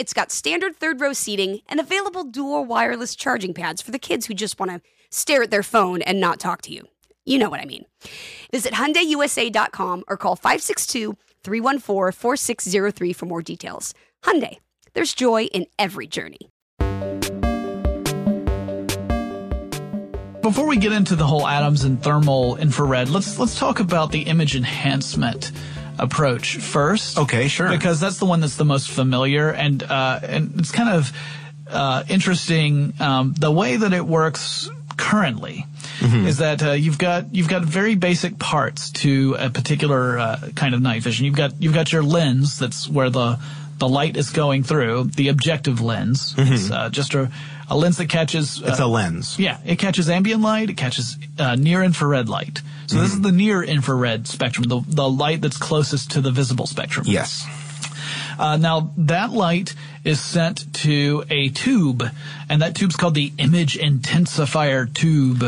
it's 0.00 0.14
got 0.14 0.32
standard 0.32 0.76
third 0.76 0.98
row 0.98 1.12
seating 1.12 1.60
and 1.68 1.78
available 1.78 2.24
dual 2.24 2.64
wireless 2.64 3.14
charging 3.14 3.52
pads 3.52 3.82
for 3.82 3.90
the 3.90 3.98
kids 3.98 4.24
who 4.24 4.32
just 4.32 4.58
want 4.58 4.72
to 4.72 4.80
stare 5.10 5.42
at 5.42 5.50
their 5.50 5.62
phone 5.62 6.00
and 6.00 6.18
not 6.18 6.40
talk 6.40 6.62
to 6.62 6.72
you. 6.72 6.88
You 7.26 7.38
know 7.38 7.50
what 7.50 7.60
I 7.60 7.66
mean. 7.66 7.84
Visit 8.50 8.72
HyundaiUSA.com 8.72 10.04
or 10.08 10.16
call 10.16 10.38
562-314-4603 10.38 13.14
for 13.14 13.26
more 13.26 13.42
details. 13.42 13.92
Hyundai, 14.24 14.56
there's 14.94 15.12
joy 15.12 15.44
in 15.44 15.66
every 15.78 16.06
journey. 16.06 16.48
before 20.42 20.66
we 20.66 20.78
get 20.78 20.92
into 20.92 21.14
the 21.14 21.26
whole 21.26 21.46
atoms 21.46 21.84
and 21.84 22.02
thermal 22.02 22.56
infrared, 22.56 23.08
let's 23.08 23.38
let's 23.38 23.56
talk 23.56 23.78
about 23.78 24.10
the 24.10 24.22
image 24.22 24.56
enhancement 24.56 25.52
approach 26.00 26.56
first. 26.56 27.18
Okay, 27.18 27.48
sure. 27.48 27.68
Because 27.68 28.00
that's 28.00 28.18
the 28.18 28.26
one 28.26 28.40
that's 28.40 28.56
the 28.56 28.64
most 28.64 28.90
familiar, 28.90 29.50
and 29.50 29.82
uh, 29.82 30.20
and 30.22 30.58
it's 30.58 30.72
kind 30.72 30.88
of 30.88 31.12
uh, 31.68 32.02
interesting 32.08 32.94
um, 33.00 33.34
the 33.38 33.50
way 33.50 33.76
that 33.76 33.92
it 33.92 34.04
works 34.04 34.70
currently. 34.96 35.66
Is 36.02 36.38
that 36.38 36.62
uh, 36.62 36.72
you've 36.72 36.96
got 36.96 37.34
you've 37.34 37.48
got 37.48 37.62
very 37.62 37.94
basic 37.94 38.38
parts 38.38 38.90
to 39.04 39.36
a 39.38 39.50
particular 39.50 40.18
uh, 40.18 40.48
kind 40.56 40.74
of 40.74 40.80
night 40.80 41.02
vision. 41.02 41.26
You've 41.26 41.36
got 41.36 41.60
you've 41.60 41.74
got 41.74 41.92
your 41.92 42.02
lens 42.02 42.58
that's 42.58 42.88
where 42.88 43.10
the 43.10 43.38
the 43.78 43.88
light 43.88 44.16
is 44.16 44.30
going 44.30 44.62
through 44.62 45.04
the 45.16 45.28
objective 45.28 45.80
lens. 45.82 46.34
It's 46.38 46.70
uh, 46.70 46.88
just 46.88 47.14
a, 47.14 47.30
a 47.70 47.76
lens 47.76 47.96
that 47.98 48.08
catches. 48.08 48.60
It's 48.60 48.80
uh, 48.80 48.86
a 48.86 48.88
lens. 48.88 49.38
yeah, 49.38 49.58
it 49.64 49.78
catches 49.78 50.10
ambient 50.10 50.42
light. 50.42 50.68
It 50.68 50.76
catches 50.76 51.16
uh, 51.38 51.54
near 51.54 51.82
infrared 51.82 52.28
light. 52.28 52.60
So 52.88 53.00
this 53.00 53.12
is 53.12 53.20
the 53.20 53.30
near 53.30 53.62
infrared 53.62 54.26
spectrum, 54.26 54.64
the 54.64 54.82
the 54.86 55.08
light 55.08 55.40
that's 55.40 55.56
closest 55.56 56.10
to 56.12 56.20
the 56.20 56.32
visible 56.32 56.66
spectrum. 56.66 57.06
Yes. 57.08 57.46
Uh, 58.38 58.56
now 58.56 58.90
that 58.96 59.30
light 59.30 59.74
is 60.02 60.20
sent 60.20 60.72
to 60.74 61.24
a 61.30 61.50
tube, 61.50 62.02
and 62.48 62.62
that 62.62 62.74
tube's 62.74 62.96
called 62.96 63.14
the 63.14 63.32
image 63.38 63.78
intensifier 63.78 64.92
tube. 64.92 65.44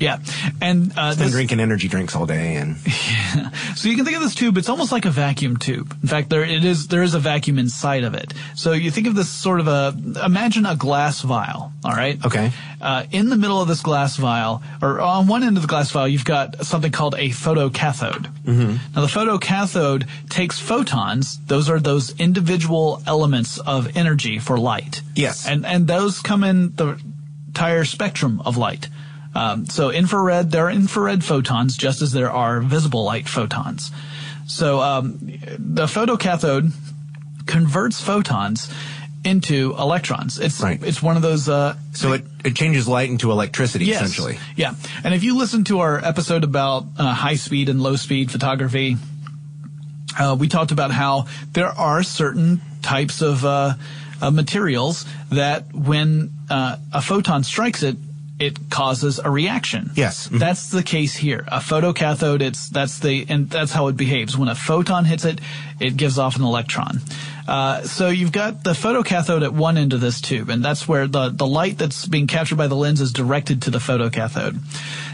Yeah, 0.00 0.18
and 0.62 0.92
uh, 0.96 1.10
Been 1.10 1.18
this- 1.24 1.32
drinking 1.32 1.60
energy 1.60 1.86
drinks 1.86 2.16
all 2.16 2.24
day, 2.24 2.56
and 2.56 2.76
so 3.76 3.88
you 3.88 3.96
can 3.96 4.04
think 4.06 4.16
of 4.16 4.22
this 4.22 4.34
tube. 4.34 4.56
It's 4.56 4.70
almost 4.70 4.92
like 4.92 5.04
a 5.04 5.10
vacuum 5.10 5.58
tube. 5.58 5.94
In 6.02 6.08
fact, 6.08 6.30
there 6.30 6.42
it 6.42 6.64
is. 6.64 6.88
There 6.88 7.02
is 7.02 7.12
a 7.14 7.18
vacuum 7.18 7.58
inside 7.58 8.04
of 8.04 8.14
it. 8.14 8.32
So 8.56 8.72
you 8.72 8.90
think 8.90 9.06
of 9.06 9.14
this 9.14 9.28
sort 9.28 9.60
of 9.60 9.68
a 9.68 9.94
imagine 10.24 10.64
a 10.64 10.74
glass 10.74 11.20
vial. 11.20 11.72
All 11.84 11.92
right. 11.92 12.18
Okay. 12.24 12.50
Uh, 12.80 13.04
in 13.12 13.28
the 13.28 13.36
middle 13.36 13.60
of 13.60 13.68
this 13.68 13.82
glass 13.82 14.16
vial, 14.16 14.62
or 14.80 15.00
on 15.02 15.26
one 15.26 15.42
end 15.42 15.56
of 15.58 15.62
the 15.62 15.68
glass 15.68 15.90
vial, 15.90 16.08
you've 16.08 16.24
got 16.24 16.64
something 16.64 16.90
called 16.92 17.14
a 17.14 17.28
photocathode. 17.28 18.26
Mm-hmm. 18.44 18.94
Now 18.94 19.02
the 19.02 19.06
photocathode 19.06 20.08
takes 20.30 20.58
photons. 20.58 21.38
Those 21.46 21.68
are 21.68 21.78
those 21.78 22.18
individual 22.18 23.02
elements 23.06 23.58
of 23.58 23.96
energy 23.96 24.38
for 24.38 24.58
light. 24.58 25.02
Yes. 25.14 25.46
And 25.46 25.66
and 25.66 25.86
those 25.86 26.20
come 26.20 26.42
in 26.42 26.74
the 26.76 26.98
entire 27.48 27.84
spectrum 27.84 28.40
of 28.46 28.56
light. 28.56 28.88
Um, 29.34 29.66
so 29.66 29.90
infrared, 29.90 30.50
there 30.50 30.66
are 30.66 30.70
infrared 30.70 31.22
photons 31.24 31.76
just 31.76 32.02
as 32.02 32.12
there 32.12 32.30
are 32.30 32.60
visible 32.60 33.04
light 33.04 33.28
photons. 33.28 33.90
So 34.46 34.80
um, 34.80 35.18
the 35.58 35.86
photocathode 35.86 36.72
converts 37.46 38.00
photons 38.00 38.68
into 39.24 39.74
electrons. 39.78 40.38
It's 40.40 40.60
Right. 40.60 40.82
it's 40.82 41.02
one 41.02 41.16
of 41.16 41.22
those. 41.22 41.48
Uh, 41.48 41.76
so 41.92 42.12
it, 42.12 42.24
it 42.44 42.56
changes 42.56 42.88
light 42.88 43.10
into 43.10 43.30
electricity, 43.30 43.84
yes, 43.84 43.96
essentially. 44.02 44.38
Yeah, 44.56 44.74
and 45.04 45.14
if 45.14 45.22
you 45.22 45.36
listen 45.36 45.64
to 45.64 45.80
our 45.80 46.02
episode 46.04 46.42
about 46.42 46.86
uh, 46.98 47.12
high 47.14 47.36
speed 47.36 47.68
and 47.68 47.80
low 47.82 47.96
speed 47.96 48.30
photography, 48.30 48.96
uh, 50.18 50.36
we 50.38 50.48
talked 50.48 50.72
about 50.72 50.90
how 50.90 51.26
there 51.52 51.68
are 51.68 52.02
certain 52.02 52.60
types 52.82 53.20
of 53.20 53.44
uh, 53.44 53.74
uh, 54.22 54.30
materials 54.30 55.04
that 55.30 55.72
when 55.74 56.32
uh, 56.48 56.76
a 56.92 57.02
photon 57.02 57.44
strikes 57.44 57.82
it, 57.82 57.96
it 58.40 58.70
causes 58.70 59.20
a 59.22 59.30
reaction. 59.30 59.90
Yes. 59.94 60.28
Mhm. 60.28 60.38
That's 60.40 60.70
the 60.70 60.82
case 60.82 61.14
here. 61.14 61.44
A 61.48 61.58
photocathode, 61.60 62.40
it's 62.40 62.68
that's 62.70 62.98
the 62.98 63.26
and 63.28 63.48
that's 63.50 63.72
how 63.72 63.88
it 63.88 63.96
behaves. 63.96 64.36
When 64.36 64.48
a 64.48 64.54
photon 64.54 65.04
hits 65.04 65.24
it, 65.24 65.40
it 65.78 65.96
gives 65.96 66.18
off 66.18 66.36
an 66.36 66.42
electron. 66.42 67.02
Uh, 67.46 67.82
so 67.82 68.08
you've 68.08 68.32
got 68.32 68.62
the 68.64 68.72
photocathode 68.72 69.42
at 69.42 69.52
one 69.52 69.76
end 69.76 69.92
of 69.92 70.00
this 70.00 70.20
tube, 70.20 70.48
and 70.48 70.64
that's 70.64 70.88
where 70.88 71.06
the 71.06 71.28
the 71.28 71.46
light 71.46 71.76
that's 71.78 72.06
being 72.06 72.26
captured 72.26 72.56
by 72.56 72.66
the 72.66 72.76
lens 72.76 73.00
is 73.00 73.12
directed 73.12 73.62
to 73.62 73.70
the 73.70 73.78
photocathode. 73.78 74.58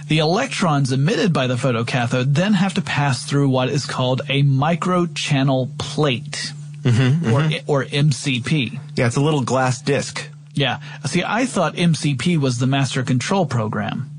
The 0.09 0.19
electrons 0.19 0.93
emitted 0.93 1.33
by 1.33 1.49
the 1.49 1.57
photocathode 1.57 2.35
then 2.35 2.53
have 2.55 2.75
to 2.75 2.81
pass 2.83 3.25
through 3.25 3.49
what 3.49 3.71
is 3.71 3.87
called 3.87 4.21
a 4.29 4.43
microchannel 4.45 5.77
plate, 5.79 6.53
or 6.85 7.51
or 7.67 7.85
MCP. 7.85 8.79
Yeah, 8.95 9.07
it's 9.07 9.17
a 9.17 9.21
little 9.21 9.43
glass 9.43 9.83
disc. 9.83 10.29
Yeah. 10.57 10.81
See, 11.05 11.23
I 11.25 11.47
thought 11.47 11.75
MCP 11.77 12.39
was 12.39 12.59
the 12.59 12.67
master 12.67 13.05
control 13.05 13.47
program. 13.47 14.11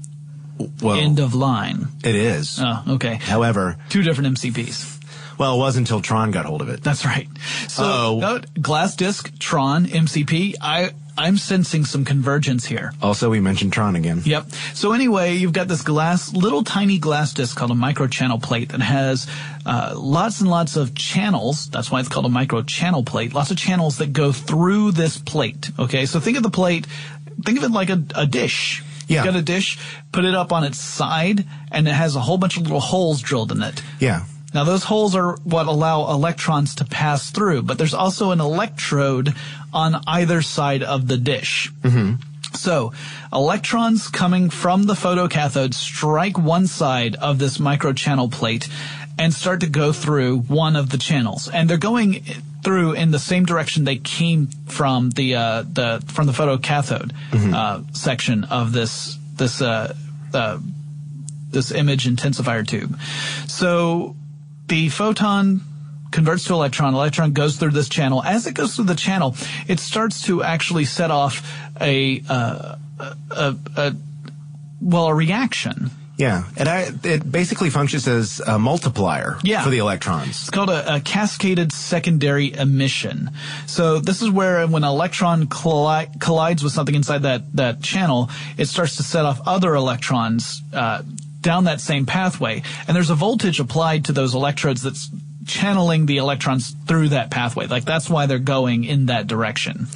Well, 0.82 0.96
End 0.96 1.20
of 1.20 1.36
line. 1.36 1.88
it 2.04 2.16
is. 2.16 2.60
Oh, 2.62 2.84
okay. 2.96 3.16
However, 3.16 3.78
Two 3.90 4.02
different 4.04 4.38
MCPs. 4.38 5.38
well, 5.38 5.56
it 5.56 5.58
wasn't 5.60 5.88
until 5.88 6.02
Tron 6.02 6.32
got 6.32 6.46
hold 6.46 6.62
of 6.62 6.70
it. 6.70 6.82
That's 6.84 7.06
right. 7.06 7.28
So, 7.68 7.84
Uh-oh. 8.20 8.40
glass 8.62 8.96
disc, 8.96 9.32
Tron, 9.40 9.86
MCP. 9.88 10.56
I 10.62 10.92
I'm 11.18 11.38
sensing 11.38 11.84
some 11.84 12.06
convergence 12.06 12.66
here. 12.66 12.94
Also, 13.02 13.30
we 13.30 13.40
mentioned 13.40 13.74
Tron 13.74 13.96
again. 13.96 14.22
Yep. 14.24 14.52
So 14.74 14.94
anyway, 14.94 15.36
you've 15.36 15.54
got 15.54 15.68
this 15.68 15.82
glass, 15.82 16.32
little 16.34 16.64
tiny 16.64 17.00
glass 17.00 17.34
disc 17.34 17.58
called 17.58 17.72
a 17.72 17.76
microchannel 17.76 18.42
plate 18.42 18.70
that 18.70 18.82
has 18.82 19.28
uh, 19.66 19.94
lots 19.98 20.42
and 20.42 20.50
lots 20.50 20.76
of 20.76 20.94
channels. 20.94 21.70
That's 21.70 21.92
why 21.92 22.00
it's 22.00 22.10
called 22.10 22.28
a 22.28 22.30
microchannel 22.30 23.06
plate. 23.06 23.34
Lots 23.34 23.50
of 23.50 23.58
channels 23.58 23.98
that 23.98 24.14
go 24.14 24.32
through 24.32 24.92
this 24.92 25.18
plate. 25.18 25.72
Okay. 25.80 26.06
So 26.06 26.20
think 26.20 26.38
of 26.38 26.44
the 26.44 26.52
plate. 26.52 26.86
Think 27.44 27.58
of 27.58 27.64
it 27.64 27.72
like 27.72 27.90
a, 27.90 28.04
a 28.16 28.26
dish. 28.26 28.84
Yeah. 29.08 29.24
You've 29.24 29.34
got 29.34 29.40
a 29.40 29.44
dish, 29.44 29.80
put 30.12 30.26
it 30.26 30.36
up 30.36 30.52
on 30.52 30.66
its 30.66 30.80
side, 30.80 31.46
and 31.72 31.88
it 31.88 31.94
has 31.94 32.16
a 32.16 32.20
whole 32.20 32.38
bunch 32.38 32.58
of 32.58 32.64
little 32.64 32.82
holes 32.82 33.22
drilled 33.22 33.52
in 33.52 33.64
it. 33.64 33.82
Yeah. 34.00 34.26
Now 34.58 34.64
those 34.64 34.84
holes 34.84 35.16
are 35.16 35.34
what 35.44 35.68
allow 35.68 36.10
electrons 36.10 36.74
to 36.78 36.86
pass 36.86 37.30
through, 37.30 37.62
but 37.62 37.78
there's 37.78 37.94
also 37.94 38.32
an 38.32 38.42
electrode 38.42 39.36
on 39.72 40.02
either 40.08 40.42
side 40.42 40.82
of 40.82 41.08
the 41.08 41.16
dish. 41.16 41.72
So, 42.56 42.92
electrons 43.32 44.08
coming 44.08 44.50
from 44.50 44.86
the 44.88 44.96
photocathode 44.96 45.76
strike 45.76 46.40
one 46.40 46.66
side 46.66 47.14
of 47.18 47.38
this 47.38 47.60
microchannel 47.60 48.32
plate 48.32 48.68
and 49.20 49.32
start 49.32 49.60
to 49.60 49.68
go 49.68 49.92
through 49.94 50.40
one 50.40 50.76
of 50.76 50.90
the 50.90 50.98
channels. 50.98 51.48
And 51.48 51.70
they're 51.70 51.78
going 51.78 52.24
through 52.64 52.94
in 52.94 53.12
the 53.12 53.20
same 53.20 53.46
direction 53.46 53.84
they 53.84 53.98
came 53.98 54.48
from 54.66 55.12
the 55.12 55.36
uh, 55.36 55.66
the 55.72 56.04
from 56.08 56.26
the 56.26 56.34
photocathode 56.34 57.12
uh, 57.54 57.82
section 57.94 58.44
of 58.46 58.72
this 58.72 59.20
this 59.36 59.62
uh, 59.62 59.94
uh, 60.34 60.58
this 61.52 61.72
image 61.72 62.08
intensifier 62.08 62.66
tube. 62.66 63.00
So 63.46 64.16
the 64.68 64.90
photon 64.90 65.62
converts 66.12 66.46
to 66.46 66.54
electron. 66.54 66.94
Electron 66.94 67.34
goes 67.34 67.58
through 67.58 67.72
this 67.72 67.90
channel. 67.90 68.24
As 68.24 68.48
it 68.48 68.54
goes 68.54 68.76
through 68.76 68.86
the 68.86 68.96
channel, 68.96 69.36
it 69.68 69.80
starts 69.80 70.24
to 70.24 70.44
actually 70.44 70.86
set 70.86 71.12
off 71.12 71.48
a 71.80 72.24
uh, 72.30 72.76
a, 73.32 73.56
a 73.76 73.96
well 74.82 75.08
a 75.08 75.14
reaction. 75.14 75.92
Yeah. 76.18 76.46
And 76.58 76.68
I, 76.68 76.90
it 77.04 77.32
basically 77.32 77.70
functions 77.70 78.08
as 78.08 78.40
a 78.40 78.58
multiplier 78.58 79.38
Yeah. 79.44 79.64
for 79.64 79.70
the 79.70 79.78
electrons. 79.78 80.30
It's 80.30 80.50
called 80.50 80.72
a, 80.72 80.96
a 80.96 81.00
cascaded 81.00 81.72
secondary 81.72 82.52
emission. 82.54 83.30
So 83.68 84.00
this 84.00 84.24
is 84.24 84.32
where 84.32 84.66
when 84.66 84.84
an 84.84 84.90
electron 84.90 85.46
colli- 85.46 86.08
collides 86.20 86.64
with 86.64 86.74
something 86.74 86.96
inside 86.96 87.22
that, 87.22 87.56
that 87.56 87.84
channel, 87.84 88.32
it 88.58 88.66
starts 88.66 88.96
to 88.96 89.04
set 89.04 89.26
off 89.26 89.40
other 89.46 89.76
electrons 89.76 90.64
uh, 90.74 91.04
down 91.48 91.64
that 91.64 91.80
same 91.80 92.06
pathway. 92.06 92.62
And 92.88 92.96
there's 92.96 93.10
a 93.10 93.16
voltage 93.16 93.62
applied 93.62 94.06
to 94.06 94.12
those 94.12 94.36
electrodes 94.36 94.82
that's 94.82 95.10
channeling 95.46 96.06
the 96.06 96.18
electrons 96.18 96.76
through 96.88 97.10
that 97.10 97.32
pathway. 97.32 97.68
Like 97.68 97.86
that's 97.86 98.10
why 98.10 98.26
they're 98.26 98.38
going 98.58 98.84
in 98.84 99.06
that 99.06 99.28
direction. 99.28 99.88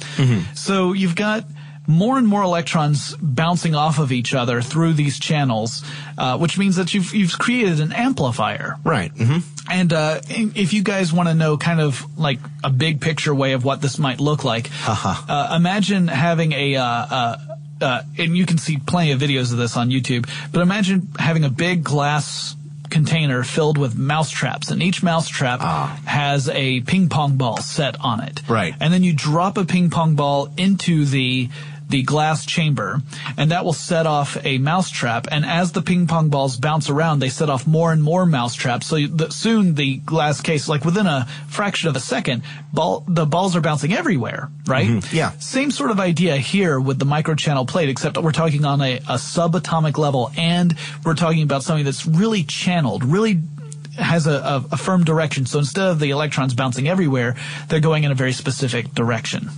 So 0.54 0.94
you've 0.94 1.14
got 1.14 1.44
more 1.86 2.16
and 2.16 2.26
more 2.26 2.42
electrons 2.42 3.14
bouncing 3.20 3.74
off 3.74 3.98
of 3.98 4.12
each 4.12 4.32
other 4.34 4.62
through 4.62 4.94
these 4.94 5.18
channels, 5.18 5.82
uh, 6.16 6.38
which 6.38 6.56
means 6.56 6.76
that 6.76 6.94
you've 6.94 7.12
you've 7.14 7.36
created 7.38 7.80
an 7.80 7.92
amplifier. 7.92 8.76
Right. 8.84 9.12
hmm 9.12 9.38
And 9.70 9.92
uh, 9.92 10.20
if 10.28 10.72
you 10.72 10.82
guys 10.82 11.12
want 11.12 11.28
to 11.28 11.34
know 11.34 11.56
kind 11.58 11.80
of 11.80 12.06
like 12.18 12.38
a 12.64 12.70
big 12.70 13.00
picture 13.00 13.34
way 13.34 13.52
of 13.52 13.62
what 13.64 13.80
this 13.82 13.98
might 13.98 14.20
look 14.20 14.42
like, 14.44 14.70
uh, 15.28 15.54
imagine 15.56 16.08
having 16.08 16.52
a, 16.52 16.76
uh, 16.76 17.36
uh, 17.82 18.02
and 18.18 18.36
you 18.36 18.46
can 18.46 18.58
see 18.58 18.78
plenty 18.78 19.12
of 19.12 19.20
videos 19.20 19.52
of 19.52 19.58
this 19.58 19.76
on 19.76 19.90
YouTube, 19.90 20.28
but 20.52 20.60
imagine 20.60 21.08
having 21.18 21.44
a 21.44 21.50
big 21.50 21.84
glass 21.84 22.56
container 22.92 23.42
filled 23.42 23.78
with 23.78 23.96
mouse 23.96 24.30
traps, 24.30 24.70
and 24.70 24.82
each 24.82 25.02
mouse 25.02 25.28
trap 25.28 25.60
has 26.04 26.48
a 26.50 26.82
ping 26.82 27.08
pong 27.08 27.36
ball 27.36 27.56
set 27.56 27.96
on 28.00 28.20
it. 28.20 28.42
Right. 28.48 28.74
And 28.80 28.92
then 28.92 29.02
you 29.02 29.14
drop 29.14 29.56
a 29.56 29.64
ping 29.64 29.90
pong 29.90 30.14
ball 30.14 30.52
into 30.56 31.06
the 31.06 31.48
the 31.92 32.02
glass 32.02 32.44
chamber, 32.44 33.00
and 33.36 33.52
that 33.52 33.64
will 33.64 33.72
set 33.72 34.06
off 34.06 34.36
a 34.44 34.58
mouse 34.58 34.90
trap. 34.90 35.28
And 35.30 35.44
as 35.44 35.72
the 35.72 35.82
ping 35.82 36.08
pong 36.08 36.30
balls 36.30 36.56
bounce 36.56 36.90
around, 36.90 37.20
they 37.20 37.28
set 37.28 37.48
off 37.48 37.66
more 37.66 37.92
and 37.92 38.02
more 38.02 38.26
mouse 38.26 38.54
traps. 38.54 38.86
So 38.86 38.96
the, 38.96 39.30
soon 39.30 39.76
the 39.76 39.98
glass 39.98 40.40
case, 40.40 40.68
like 40.68 40.84
within 40.84 41.06
a 41.06 41.28
fraction 41.48 41.88
of 41.88 41.94
a 41.94 42.00
second, 42.00 42.42
ball 42.72 43.04
the 43.06 43.26
balls 43.26 43.54
are 43.54 43.60
bouncing 43.60 43.92
everywhere. 43.92 44.50
Right? 44.66 44.88
Mm-hmm. 44.88 45.14
Yeah. 45.16 45.30
Same 45.38 45.70
sort 45.70 45.90
of 45.90 46.00
idea 46.00 46.36
here 46.36 46.80
with 46.80 46.98
the 46.98 47.04
microchannel 47.04 47.68
plate, 47.68 47.88
except 47.88 48.16
we're 48.16 48.32
talking 48.32 48.64
on 48.64 48.80
a, 48.80 48.96
a 48.96 49.18
subatomic 49.18 49.98
level, 49.98 50.30
and 50.36 50.74
we're 51.04 51.14
talking 51.14 51.42
about 51.42 51.62
something 51.62 51.84
that's 51.84 52.06
really 52.06 52.42
channeled, 52.42 53.04
really 53.04 53.42
has 53.98 54.26
a, 54.26 54.32
a, 54.32 54.64
a 54.72 54.76
firm 54.78 55.04
direction. 55.04 55.44
So 55.44 55.58
instead 55.58 55.84
of 55.84 56.00
the 56.00 56.10
electrons 56.10 56.54
bouncing 56.54 56.88
everywhere, 56.88 57.36
they're 57.68 57.80
going 57.80 58.04
in 58.04 58.10
a 58.10 58.14
very 58.14 58.32
specific 58.32 58.94
direction. 58.94 59.50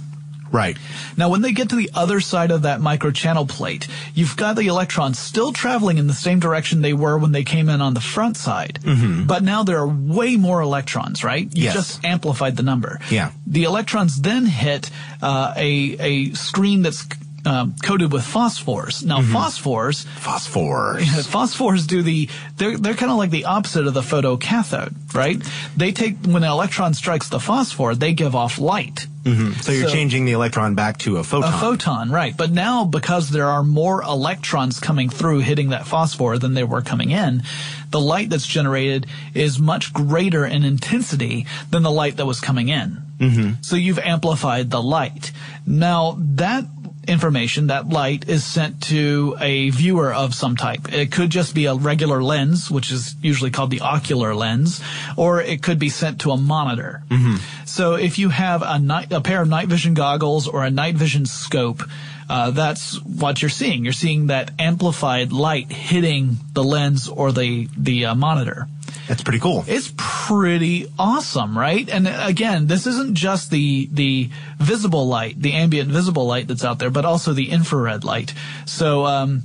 Right. 0.54 0.76
Now, 1.16 1.28
when 1.30 1.42
they 1.42 1.52
get 1.52 1.70
to 1.70 1.76
the 1.76 1.90
other 1.94 2.20
side 2.20 2.50
of 2.52 2.62
that 2.62 2.78
microchannel 2.80 3.48
plate, 3.48 3.88
you've 4.14 4.36
got 4.36 4.54
the 4.54 4.68
electrons 4.68 5.18
still 5.18 5.52
traveling 5.52 5.98
in 5.98 6.06
the 6.06 6.14
same 6.14 6.38
direction 6.38 6.80
they 6.80 6.92
were 6.94 7.18
when 7.18 7.32
they 7.32 7.42
came 7.44 7.68
in 7.68 7.80
on 7.80 7.94
the 7.94 8.00
front 8.00 8.36
side. 8.36 8.78
Mhm. 8.82 9.26
But 9.26 9.42
now 9.42 9.64
there 9.64 9.78
are 9.78 9.88
way 9.88 10.36
more 10.36 10.60
electrons, 10.60 11.24
right? 11.24 11.48
You 11.52 11.64
Yes. 11.64 11.74
just 11.74 12.04
amplified 12.04 12.56
the 12.56 12.62
number. 12.62 13.00
Yeah. 13.10 13.30
The 13.46 13.64
electrons 13.64 14.20
then 14.20 14.46
hit 14.46 14.90
uh, 15.20 15.52
a 15.56 15.96
a 16.10 16.32
screen 16.34 16.82
that's 16.82 17.04
um, 17.46 17.74
coated 17.82 18.10
with 18.12 18.22
phosphors. 18.24 19.04
Now, 19.04 19.20
phosphors, 19.20 20.06
phosphors, 20.22 21.02
phosphors 21.36 21.86
do 21.86 22.02
the 22.02 22.28
they're 22.56 22.78
they're 22.78 22.94
kind 22.94 23.10
of 23.12 23.18
like 23.18 23.30
the 23.30 23.44
opposite 23.46 23.86
of 23.86 23.94
the 23.94 24.00
photocathode, 24.02 24.94
right? 25.14 25.42
They 25.76 25.92
take 25.92 26.16
when 26.24 26.42
an 26.44 26.50
electron 26.50 26.94
strikes 26.94 27.28
the 27.28 27.40
phosphor, 27.40 27.94
they 27.94 28.12
give 28.14 28.34
off 28.34 28.58
light. 28.58 29.06
Hmm 29.24 29.52
So 29.60 29.72
you're 29.72 29.88
So- 29.88 29.94
changing 29.94 30.24
the 30.26 30.32
electron 30.32 30.74
back 30.74 30.98
to 30.98 31.16
a 31.16 31.24
photon. 31.24 31.52
A 31.54 31.56
photon, 31.58 32.10
right. 32.10 32.36
But 32.36 32.50
now, 32.52 32.84
because 32.84 33.30
there 33.30 33.46
are 33.48 33.62
more 33.64 34.02
electrons 34.02 34.78
coming 34.78 35.08
through 35.08 35.40
hitting 35.40 35.70
that 35.70 35.86
phosphor 35.86 36.38
than 36.38 36.54
there 36.54 36.66
were 36.66 36.82
coming 36.82 37.10
in, 37.10 37.42
the 37.90 38.00
light 38.00 38.28
that's 38.30 38.46
generated 38.46 39.06
is 39.34 39.58
much 39.58 39.92
greater 39.92 40.44
in 40.44 40.64
intensity 40.64 41.46
than 41.70 41.82
the 41.82 41.90
light 41.90 42.16
that 42.18 42.26
was 42.26 42.40
coming 42.40 42.68
in. 42.68 43.02
hmm 43.18 43.50
So 43.62 43.76
you've 43.76 43.98
amplified 43.98 44.70
the 44.70 44.82
light. 44.82 45.32
Now, 45.66 46.16
that 46.18 46.66
information, 47.08 47.68
that 47.68 47.88
light, 47.88 48.28
is 48.28 48.44
sent 48.44 48.82
to 48.84 49.36
a 49.40 49.70
viewer 49.70 50.12
of 50.12 50.34
some 50.34 50.56
type. 50.56 50.92
It 50.92 51.12
could 51.12 51.30
just 51.30 51.54
be 51.54 51.66
a 51.66 51.74
regular 51.74 52.22
lens, 52.22 52.70
which 52.70 52.90
is 52.90 53.14
usually 53.22 53.50
called 53.50 53.70
the 53.70 53.80
ocular 53.80 54.34
lens, 54.34 54.80
or 55.16 55.40
it 55.40 55.62
could 55.62 55.78
be 55.78 55.88
sent 55.88 56.20
to 56.22 56.30
a 56.30 56.36
monitor. 56.36 57.02
hmm 57.10 57.36
So 57.64 57.94
if 57.94 58.18
you 58.18 58.28
have 58.28 58.62
a, 58.62 58.78
night, 58.78 59.12
a 59.12 59.20
pair 59.20 59.42
of 59.42 59.48
night 59.48 59.68
vision 59.68 59.94
goggles 59.94 60.48
or 60.48 60.64
a 60.64 60.70
night 60.70 60.94
vision 60.94 61.26
scope, 61.26 61.82
uh, 62.28 62.50
that's 62.50 63.00
what 63.02 63.42
you're 63.42 63.48
seeing. 63.50 63.84
You're 63.84 63.92
seeing 63.92 64.28
that 64.28 64.50
amplified 64.58 65.32
light 65.32 65.70
hitting 65.70 66.38
the 66.52 66.64
lens 66.64 67.08
or 67.08 67.32
the 67.32 67.68
the 67.76 68.06
uh, 68.06 68.14
monitor. 68.14 68.66
That's 69.08 69.22
pretty 69.22 69.38
cool. 69.38 69.64
It's 69.66 69.92
pretty 69.96 70.86
awesome, 70.98 71.56
right? 71.56 71.88
And 71.88 72.08
again, 72.08 72.66
this 72.66 72.86
isn't 72.86 73.14
just 73.14 73.50
the 73.50 73.88
the 73.92 74.30
visible 74.58 75.06
light, 75.06 75.40
the 75.40 75.52
ambient 75.52 75.90
visible 75.90 76.26
light 76.26 76.48
that's 76.48 76.64
out 76.64 76.78
there, 76.78 76.90
but 76.90 77.04
also 77.04 77.32
the 77.32 77.50
infrared 77.50 78.04
light. 78.04 78.34
So. 78.66 79.04
Um, 79.04 79.42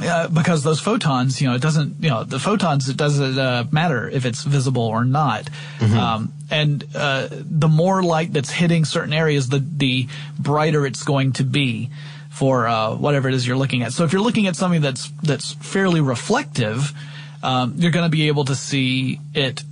uh, 0.00 0.28
because 0.28 0.62
those 0.62 0.80
photons, 0.80 1.40
you 1.40 1.48
know, 1.48 1.56
it 1.56 1.60
doesn't, 1.60 1.96
you 2.00 2.08
know, 2.08 2.22
the 2.22 2.38
photons, 2.38 2.88
it 2.88 2.96
doesn't 2.96 3.36
uh, 3.36 3.64
matter 3.72 4.08
if 4.08 4.24
it's 4.24 4.44
visible 4.44 4.84
or 4.84 5.04
not. 5.04 5.50
Um, 5.98 6.32
and 6.50 6.84
uh, 6.94 7.28
the 7.30 7.68
more 7.68 8.02
light 8.02 8.32
that's 8.32 8.50
hitting 8.50 8.84
certain 8.84 9.12
areas, 9.12 9.48
the 9.48 9.58
the 9.58 10.08
brighter 10.38 10.86
it's 10.86 11.02
going 11.02 11.32
to 11.32 11.44
be 11.44 11.90
for 12.30 12.66
uh, 12.66 12.94
whatever 12.94 13.28
it 13.28 13.34
is 13.34 13.46
you're 13.46 13.56
looking 13.56 13.82
at. 13.82 13.92
So 13.92 14.04
if 14.04 14.12
you're 14.12 14.22
looking 14.22 14.46
at 14.46 14.56
something 14.56 14.80
that's 14.80 15.10
that's 15.22 15.52
fairly 15.54 16.00
reflective, 16.00 16.92
um, 17.42 17.74
you're 17.76 17.90
going 17.92 18.04
to 18.04 18.10
be 18.16 18.28
able 18.28 18.44
to 18.46 18.54
see 18.54 19.20
it 19.34 19.62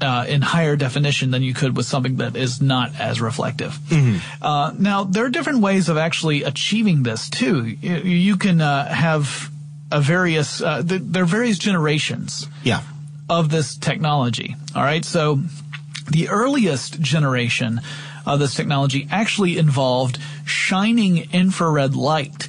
uh, 0.00 0.24
in 0.28 0.40
higher 0.40 0.76
definition 0.76 1.30
than 1.30 1.42
you 1.42 1.52
could 1.52 1.76
with 1.76 1.84
something 1.86 2.16
that 2.16 2.34
is 2.36 2.62
not 2.62 2.98
as 2.98 3.20
reflective. 3.20 3.78
Uh, 4.40 4.72
now, 4.78 5.04
there 5.04 5.26
are 5.26 5.28
different 5.28 5.60
ways 5.60 5.88
of 5.90 5.98
actually 5.98 6.42
achieving 6.42 7.02
this 7.02 7.28
too. 7.28 7.64
You, 7.66 7.96
you 7.96 8.36
can 8.38 8.60
uh, 8.62 8.86
have 8.88 9.50
a 9.92 10.00
various, 10.00 10.62
uh, 10.62 10.82
th- 10.82 11.02
there 11.04 11.24
are 11.24 11.26
various 11.26 11.58
generations 11.58 12.48
Yeah. 12.64 12.80
of 13.28 13.50
this 13.50 13.76
technology. 13.76 14.56
All 14.74 14.82
right, 14.82 15.04
so 15.04 15.40
the 16.10 16.28
earliest 16.30 17.00
generation 17.00 17.80
of 18.24 18.38
this 18.38 18.54
technology 18.54 19.06
actually 19.10 19.58
involved 19.58 20.18
shining 20.46 21.28
infrared 21.32 21.94
light 21.94 22.48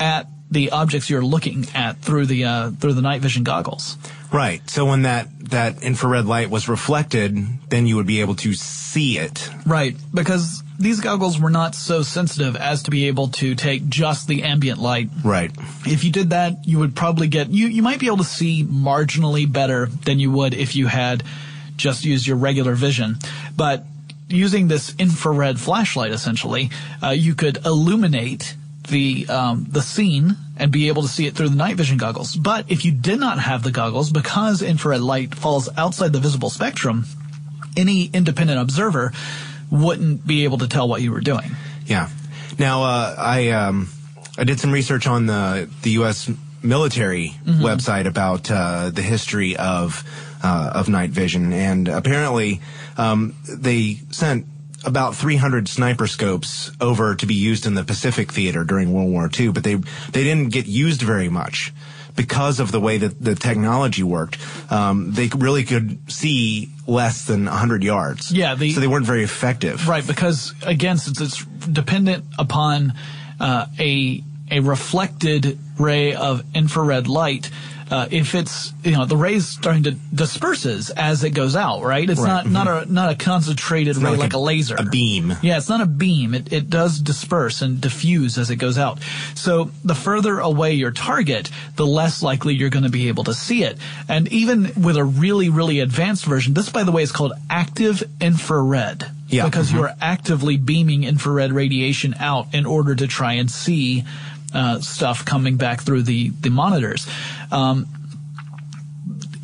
at 0.00 0.26
the 0.50 0.70
objects 0.70 1.10
you're 1.10 1.24
looking 1.24 1.66
at 1.74 1.98
through 1.98 2.26
the 2.26 2.44
uh, 2.44 2.70
through 2.70 2.94
the 2.94 3.02
night 3.02 3.20
vision 3.20 3.44
goggles. 3.44 3.96
Right. 4.32 4.68
So 4.68 4.84
when 4.84 5.02
that 5.02 5.28
that 5.50 5.82
infrared 5.82 6.26
light 6.26 6.50
was 6.50 6.68
reflected, 6.68 7.36
then 7.70 7.86
you 7.86 7.96
would 7.96 8.06
be 8.06 8.20
able 8.20 8.34
to 8.36 8.52
see 8.54 9.18
it. 9.18 9.50
Right, 9.66 9.96
because 10.12 10.62
these 10.78 11.00
goggles 11.00 11.40
were 11.40 11.50
not 11.50 11.74
so 11.74 12.02
sensitive 12.02 12.56
as 12.56 12.82
to 12.84 12.90
be 12.90 13.08
able 13.08 13.28
to 13.28 13.54
take 13.54 13.88
just 13.88 14.28
the 14.28 14.42
ambient 14.44 14.78
light. 14.78 15.10
Right. 15.24 15.50
If 15.86 16.04
you 16.04 16.12
did 16.12 16.30
that, 16.30 16.66
you 16.66 16.78
would 16.78 16.94
probably 16.94 17.28
get 17.28 17.50
you 17.50 17.66
you 17.66 17.82
might 17.82 18.00
be 18.00 18.06
able 18.06 18.18
to 18.18 18.24
see 18.24 18.64
marginally 18.64 19.50
better 19.50 19.86
than 19.86 20.18
you 20.18 20.30
would 20.32 20.54
if 20.54 20.76
you 20.76 20.86
had 20.86 21.22
just 21.76 22.04
used 22.04 22.26
your 22.26 22.36
regular 22.36 22.74
vision. 22.74 23.16
But 23.56 23.84
using 24.28 24.68
this 24.68 24.94
infrared 24.98 25.58
flashlight, 25.58 26.12
essentially, 26.12 26.70
uh, 27.02 27.10
you 27.10 27.34
could 27.34 27.64
illuminate 27.64 28.56
the 28.88 29.26
um, 29.28 29.66
the 29.70 29.82
scene 29.82 30.36
and 30.56 30.70
be 30.72 30.88
able 30.88 31.02
to 31.02 31.08
see 31.08 31.26
it 31.26 31.34
through 31.34 31.48
the 31.50 31.56
night 31.56 31.76
vision 31.76 31.98
goggles. 31.98 32.34
But 32.36 32.64
if 32.68 32.84
you 32.84 32.92
did 32.92 33.20
not 33.20 33.38
have 33.38 33.62
the 33.62 33.70
goggles, 33.70 34.10
because 34.10 34.60
infrared 34.62 35.00
light 35.00 35.34
falls 35.34 35.68
outside 35.76 36.12
the 36.12 36.20
visible 36.20 36.50
spectrum, 36.50 37.04
any 37.76 38.06
independent 38.12 38.60
observer 38.60 39.12
wouldn't 39.70 40.26
be 40.26 40.44
able 40.44 40.58
to 40.58 40.66
tell 40.68 40.88
what 40.88 41.02
you 41.02 41.12
were 41.12 41.20
doing. 41.20 41.50
Yeah. 41.86 42.08
Now, 42.58 42.82
uh, 42.82 43.14
I 43.18 43.50
um, 43.50 43.88
I 44.36 44.44
did 44.44 44.58
some 44.60 44.72
research 44.72 45.06
on 45.06 45.26
the 45.26 45.68
the 45.82 45.90
U.S. 45.92 46.30
military 46.62 47.34
Mhm. 47.46 47.60
website 47.60 48.06
about 48.06 48.50
uh, 48.50 48.90
the 48.90 49.02
history 49.02 49.56
of 49.56 50.02
uh, 50.42 50.70
of 50.74 50.88
night 50.88 51.10
vision, 51.10 51.52
and 51.52 51.88
apparently 51.88 52.60
um, 52.96 53.34
they 53.48 54.00
sent 54.10 54.46
about 54.88 55.14
300 55.14 55.68
sniper 55.68 56.06
scopes 56.06 56.72
over 56.80 57.14
to 57.14 57.26
be 57.26 57.34
used 57.34 57.66
in 57.66 57.74
the 57.74 57.84
Pacific 57.84 58.32
theater 58.32 58.64
during 58.64 58.92
World 58.92 59.10
War 59.10 59.30
II, 59.38 59.48
but 59.52 59.62
they 59.62 59.74
they 59.76 60.24
didn't 60.24 60.48
get 60.48 60.66
used 60.66 61.02
very 61.02 61.28
much 61.28 61.72
because 62.16 62.58
of 62.58 62.72
the 62.72 62.80
way 62.80 62.98
that 62.98 63.22
the 63.22 63.36
technology 63.36 64.02
worked. 64.02 64.38
Um, 64.72 65.12
they 65.12 65.28
really 65.36 65.62
could 65.62 66.10
see 66.10 66.70
less 66.88 67.26
than 67.26 67.44
100 67.44 67.84
yards. 67.84 68.32
Yeah, 68.32 68.56
the- 68.56 68.72
so 68.72 68.80
they 68.80 68.88
weren't 68.88 69.06
very 69.06 69.22
effective. 69.22 69.86
Right, 69.86 70.04
because 70.04 70.52
again, 70.66 70.98
since 70.98 71.20
it's 71.20 71.44
dependent 71.44 72.24
upon 72.38 72.94
uh, 73.38 73.66
a 73.78 74.24
a 74.50 74.60
reflected 74.60 75.58
ray 75.78 76.14
of 76.14 76.44
infrared 76.54 77.06
light, 77.08 77.50
uh, 77.90 78.06
if 78.10 78.34
it's 78.34 78.74
you 78.84 78.90
know 78.92 79.06
the 79.06 79.16
ray's 79.16 79.48
starting 79.48 79.84
to 79.84 79.92
disperses 79.92 80.90
as 80.90 81.24
it 81.24 81.30
goes 81.30 81.56
out, 81.56 81.82
right? 81.82 82.08
It's 82.10 82.20
Right, 82.20 82.44
not 82.44 82.66
not 82.66 82.66
a 82.88 82.92
not 82.92 83.10
a 83.12 83.14
concentrated 83.14 83.96
ray 83.96 84.10
like, 84.10 84.18
like 84.18 84.32
a, 84.34 84.36
a- 84.36 84.38
laser, 84.38 84.76
a 84.78 84.84
beam. 84.84 85.32
Yeah, 85.42 85.56
it's 85.56 85.70
not 85.70 85.80
a 85.80 85.86
beam. 85.86 86.34
It 86.34 86.52
it 86.52 86.68
does 86.68 86.98
disperse 86.98 87.62
and 87.62 87.80
diffuse 87.80 88.36
as 88.36 88.50
it 88.50 88.56
goes 88.56 88.76
out. 88.76 88.98
So 89.34 89.70
the 89.84 89.94
further 89.94 90.38
away 90.38 90.74
your 90.74 90.90
target, 90.90 91.50
the 91.76 91.86
less 91.86 92.22
likely 92.22 92.54
you're 92.54 92.68
going 92.68 92.84
to 92.84 92.90
be 92.90 93.08
able 93.08 93.24
to 93.24 93.32
see 93.34 93.64
it. 93.64 93.78
And 94.06 94.28
even 94.28 94.70
with 94.82 94.98
a 94.98 95.04
really 95.04 95.48
really 95.48 95.80
advanced 95.80 96.26
version, 96.26 96.52
this 96.52 96.68
by 96.68 96.82
the 96.84 96.92
way 96.92 97.02
is 97.02 97.12
called 97.12 97.32
active 97.48 98.02
infrared. 98.20 99.10
Yeah. 99.28 99.44
Because 99.44 99.70
Mhm. 99.70 99.74
you 99.74 99.82
are 99.84 99.94
actively 100.00 100.56
beaming 100.58 101.04
infrared 101.04 101.52
radiation 101.52 102.14
out 102.18 102.48
in 102.54 102.64
order 102.66 102.94
to 102.94 103.06
try 103.06 103.34
and 103.34 103.50
see 103.50 104.04
uh, 104.52 104.80
stuff 104.80 105.24
coming 105.24 105.56
back 105.56 105.80
through 105.82 106.02
the 106.02 106.30
the 106.30 106.50
monitors. 106.50 107.06
Um, 107.50 107.86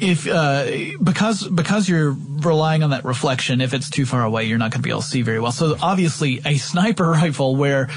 if 0.01 0.27
uh, 0.29 0.67
because 1.03 1.47
because 1.47 1.88
you're 1.88 2.12
relying 2.12 2.83
on 2.83 2.90
that 2.90 3.05
reflection, 3.05 3.61
if 3.61 3.75
it's 3.75 3.90
too 3.90 4.07
far 4.07 4.25
away, 4.25 4.45
you're 4.45 4.59
not 4.59 4.71
going 4.71 4.83
to 4.83 4.87
be 4.87 4.90
able 4.90 5.03
to 5.03 5.07
see 5.07 5.23
very 5.23 5.40
well. 5.40 5.53
So 5.53 5.77
obviously, 5.81 6.40
a 6.45 6.57
sniper 6.57 7.11
rifle 7.11 7.57
where 7.57 7.88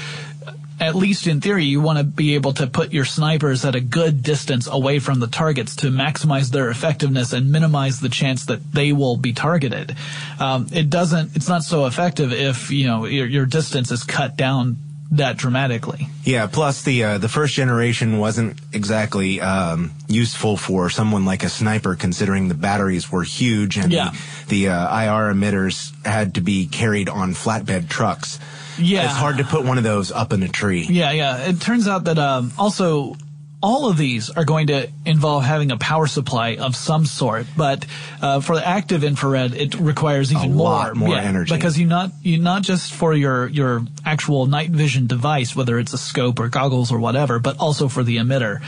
at 0.80 0.94
least 0.94 1.26
in 1.26 1.40
theory, 1.40 1.64
you 1.64 1.80
want 1.80 1.98
to 1.98 2.04
be 2.04 2.36
able 2.36 2.52
to 2.52 2.66
put 2.66 2.92
your 2.92 3.04
snipers 3.04 3.64
at 3.64 3.74
a 3.74 3.80
good 3.80 4.22
distance 4.22 4.68
away 4.68 5.00
from 5.00 5.18
the 5.18 5.26
targets 5.26 5.74
to 5.76 5.88
maximize 5.88 6.50
their 6.50 6.70
effectiveness 6.70 7.32
and 7.32 7.50
minimize 7.50 8.00
the 8.00 8.08
chance 8.08 8.44
that 8.44 8.72
they 8.72 8.92
will 8.92 9.16
be 9.16 9.32
targeted. 9.32 9.96
Um, 10.38 10.68
it 10.72 10.88
doesn't. 10.88 11.34
It's 11.34 11.48
not 11.48 11.64
so 11.64 11.86
effective 11.86 12.32
if 12.32 12.70
you 12.70 12.86
know 12.86 13.06
your, 13.06 13.26
your 13.26 13.46
distance 13.46 13.90
is 13.90 14.04
cut 14.04 14.36
down 14.36 14.76
that 15.12 15.36
dramatically. 15.38 16.08
Yeah. 16.24 16.46
Plus, 16.46 16.82
the 16.82 17.02
uh, 17.04 17.18
the 17.18 17.28
first 17.28 17.54
generation 17.54 18.18
wasn't 18.18 18.58
exactly 18.72 19.40
um, 19.40 19.92
useful 20.06 20.56
for 20.56 20.90
someone 20.90 21.24
like 21.24 21.44
a 21.44 21.48
sniper, 21.48 21.94
considering 21.96 22.48
the 22.48 22.54
batteries 22.54 23.10
were 23.10 23.22
huge 23.22 23.76
and 23.78 23.90
Yeah. 23.92 24.10
the, 24.48 24.66
the 24.66 24.68
uh, 24.68 25.00
IR 25.02 25.32
emitters 25.34 25.92
had 26.04 26.34
to 26.34 26.40
be 26.42 26.66
carried 26.66 27.08
on 27.08 27.32
flatbed 27.34 27.88
trucks. 27.88 28.38
Yeah. 28.78 29.04
It's 29.04 29.14
hard 29.14 29.38
to 29.38 29.44
put 29.44 29.64
one 29.64 29.78
of 29.78 29.84
those 29.84 30.12
up 30.12 30.32
in 30.32 30.42
a 30.42 30.48
tree. 30.48 30.86
Yeah, 30.88 31.10
yeah. 31.12 31.48
It 31.48 31.60
turns 31.60 31.88
out 31.88 32.04
that 32.04 32.18
um, 32.18 32.52
also 32.58 33.16
all 33.60 33.88
of 33.90 33.96
these 33.96 34.30
are 34.30 34.44
going 34.44 34.68
to 34.68 34.88
involve 35.04 35.42
having 35.42 35.72
a 35.72 35.76
power 35.76 36.06
supply 36.06 36.54
of 36.56 36.76
some 36.76 37.04
sort, 37.06 37.46
but 37.56 37.84
uh, 38.22 38.40
for 38.40 38.54
the 38.54 38.64
active 38.66 39.02
infrared, 39.02 39.52
it 39.54 39.74
requires 39.74 40.32
even 40.32 40.56
lot 40.56 40.94
more 40.94 41.16
energy. 41.16 41.52
because 41.54 41.76
you 41.76 41.86
not 41.86 42.12
you 42.22 42.38
not 42.38 42.62
just 42.62 42.92
for 42.94 43.12
your 43.14 43.48
your 43.48 43.82
actual 44.04 44.46
night 44.46 44.70
vision 44.70 45.08
device, 45.08 45.56
whether 45.56 45.76
it's 45.78 45.92
a 45.92 45.98
scope 45.98 46.38
or 46.38 46.48
goggles 46.48 46.92
or 46.92 47.00
whatever, 47.00 47.40
but 47.40 47.58
also 47.58 47.88
for 47.88 48.04
the 48.04 48.18
emitter. 48.18 48.60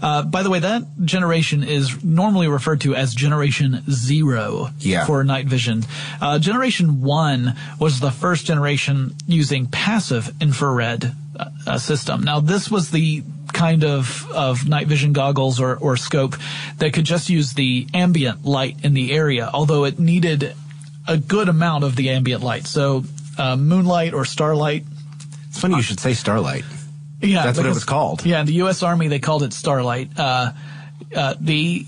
Uh, 0.00 0.22
by 0.22 0.44
the 0.44 0.50
way, 0.50 0.60
that 0.60 0.84
generation 1.04 1.64
is 1.64 2.04
normally 2.04 2.46
referred 2.46 2.80
to 2.82 2.94
as 2.94 3.12
Generation 3.14 3.82
Zero 3.90 4.68
Yeah. 4.78 5.04
for 5.04 5.24
night 5.24 5.46
vision. 5.46 5.84
Uh, 6.20 6.38
generation 6.38 7.02
One 7.02 7.56
was 7.80 7.98
the 7.98 8.12
first 8.12 8.46
generation 8.46 9.16
using 9.26 9.66
passive 9.66 10.30
infrared 10.40 11.12
uh, 11.66 11.78
system. 11.78 12.22
Now, 12.22 12.40
this 12.40 12.70
was 12.70 12.90
the 12.90 13.22
kind 13.52 13.84
of, 13.84 14.30
of 14.32 14.68
night 14.68 14.86
vision 14.86 15.12
goggles 15.12 15.60
or, 15.60 15.76
or 15.76 15.96
scope 15.96 16.36
that 16.78 16.92
could 16.92 17.04
just 17.04 17.28
use 17.30 17.54
the 17.54 17.86
ambient 17.94 18.44
light 18.44 18.84
in 18.84 18.94
the 18.94 19.12
area, 19.12 19.50
although 19.52 19.84
it 19.84 19.98
needed 19.98 20.54
a 21.06 21.16
good 21.16 21.48
amount 21.48 21.84
of 21.84 21.96
the 21.96 22.10
ambient 22.10 22.42
light. 22.42 22.66
So, 22.66 23.04
uh, 23.38 23.56
moonlight 23.56 24.14
or 24.14 24.24
starlight 24.24 24.84
It's 25.48 25.60
funny 25.60 25.76
you 25.76 25.82
should 25.82 26.00
say 26.00 26.12
Starlight. 26.12 26.64
yeah, 27.22 27.44
That's 27.44 27.56
what 27.56 27.66
it 27.66 27.70
was 27.70 27.84
called. 27.84 28.26
Yeah, 28.26 28.40
in 28.40 28.46
the 28.46 28.54
U.S. 28.54 28.82
Army 28.82 29.08
they 29.08 29.18
called 29.20 29.42
it 29.42 29.52
Starlight. 29.52 30.10
Uh, 30.18 30.52
uh, 31.16 31.34
the 31.40 31.86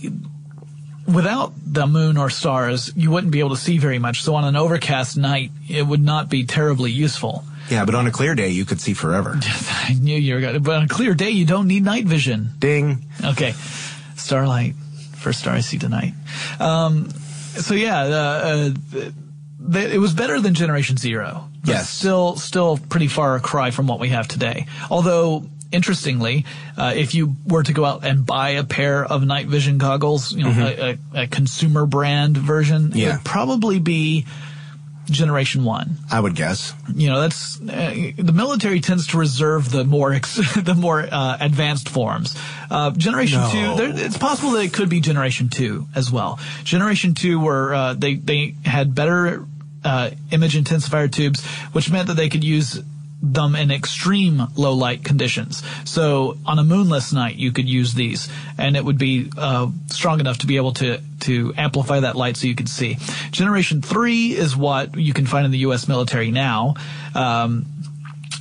without 1.06 1.52
the 1.66 1.86
moon 1.86 2.16
or 2.16 2.30
stars, 2.30 2.92
you 2.96 3.10
wouldn't 3.10 3.32
be 3.32 3.40
able 3.40 3.50
to 3.50 3.56
see 3.56 3.78
very 3.78 3.98
much. 3.98 4.22
So 4.22 4.34
on 4.34 4.44
an 4.44 4.56
overcast 4.56 5.16
night, 5.16 5.50
it 5.68 5.82
would 5.82 6.02
not 6.02 6.28
be 6.30 6.44
terribly 6.44 6.90
useful. 6.90 7.44
Yeah, 7.70 7.84
but 7.84 7.94
on 7.94 8.06
a 8.06 8.10
clear 8.10 8.34
day, 8.34 8.48
you 8.48 8.64
could 8.64 8.80
see 8.80 8.94
forever. 8.94 9.38
I 9.42 9.94
knew 9.94 10.16
you 10.16 10.34
were 10.34 10.40
going 10.40 10.54
to, 10.54 10.60
but 10.60 10.76
on 10.76 10.82
a 10.84 10.88
clear 10.88 11.14
day, 11.14 11.30
you 11.30 11.44
don't 11.44 11.68
need 11.68 11.84
night 11.84 12.04
vision. 12.04 12.50
Ding. 12.58 13.04
Okay, 13.24 13.54
Starlight, 14.16 14.74
first 15.16 15.40
star 15.40 15.54
I 15.54 15.60
see 15.60 15.78
tonight. 15.78 16.14
Um, 16.58 17.10
so 17.10 17.74
yeah, 17.74 18.02
uh, 18.02 18.70
uh, 18.96 19.10
it 19.78 20.00
was 20.00 20.14
better 20.14 20.40
than 20.40 20.54
Generation 20.54 20.96
Zero. 20.96 21.48
Yes. 21.64 21.90
still, 21.90 22.36
still 22.36 22.78
pretty 22.78 23.06
far 23.06 23.36
a 23.36 23.40
cry 23.40 23.70
from 23.70 23.86
what 23.86 24.00
we 24.00 24.08
have 24.10 24.28
today. 24.28 24.66
Although. 24.90 25.44
Interestingly, 25.72 26.46
uh, 26.76 26.94
if 26.96 27.14
you 27.14 27.36
were 27.46 27.62
to 27.62 27.72
go 27.72 27.84
out 27.84 28.04
and 28.04 28.26
buy 28.26 28.48
a 28.58 28.64
pair 28.64 29.04
of 29.04 29.24
night 29.24 29.46
vision 29.46 29.78
goggles, 29.78 30.32
you 30.32 30.42
know, 30.42 30.50
a, 30.50 30.98
a, 31.14 31.22
a 31.22 31.26
consumer 31.28 31.86
brand 31.86 32.36
version, 32.36 32.90
it 32.92 33.06
would 33.12 33.24
probably 33.24 33.78
be 33.78 34.26
Generation 35.10 35.64
One 35.64 35.96
I 36.10 36.20
would 36.20 36.34
guess. 36.34 36.72
you 36.94 37.08
know 37.10 37.20
that's 37.20 37.60
uh, 37.60 38.12
the 38.16 38.32
military 38.32 38.80
tends 38.80 39.08
to 39.08 39.18
reserve 39.18 39.70
the 39.70 39.84
more 39.84 40.12
ex- 40.12 40.36
the 40.56 40.74
more 40.74 41.06
uh, 41.10 41.36
advanced 41.40 41.88
forms 41.88 42.36
uh, 42.70 42.90
generation 42.92 43.40
No. 43.40 43.50
two 43.50 43.76
there, 43.92 44.06
it's 44.06 44.18
possible 44.18 44.52
that 44.52 44.64
it 44.64 44.72
could 44.72 44.88
be 44.88 45.00
generation 45.00 45.48
two 45.48 45.86
as 45.94 46.10
well 46.10 46.38
generation 46.64 47.14
two 47.14 47.38
were 47.40 47.74
uh, 47.74 47.94
they 47.94 48.14
they 48.14 48.54
had 48.64 48.94
better 48.94 49.44
uh, 49.84 50.10
image 50.30 50.54
intensifier 50.56 51.10
tubes 51.10 51.44
which 51.72 51.90
meant 51.90 52.06
that 52.08 52.14
they 52.14 52.28
could 52.28 52.44
use 52.44 52.80
them 53.22 53.54
in 53.54 53.70
extreme 53.70 54.46
low 54.56 54.72
light 54.72 55.04
conditions. 55.04 55.62
So 55.84 56.38
on 56.46 56.58
a 56.58 56.64
moonless 56.64 57.12
night, 57.12 57.36
you 57.36 57.52
could 57.52 57.68
use 57.68 57.94
these, 57.94 58.28
and 58.56 58.76
it 58.76 58.84
would 58.84 58.98
be 58.98 59.30
uh, 59.36 59.70
strong 59.88 60.20
enough 60.20 60.38
to 60.38 60.46
be 60.46 60.56
able 60.56 60.72
to 60.74 61.00
to 61.20 61.52
amplify 61.56 62.00
that 62.00 62.16
light 62.16 62.36
so 62.36 62.46
you 62.46 62.54
could 62.54 62.68
see. 62.68 62.96
Generation 63.30 63.82
three 63.82 64.36
is 64.36 64.56
what 64.56 64.96
you 64.96 65.12
can 65.12 65.26
find 65.26 65.44
in 65.44 65.50
the 65.50 65.58
U.S. 65.58 65.86
military 65.86 66.30
now. 66.30 66.74
Um, 67.14 67.66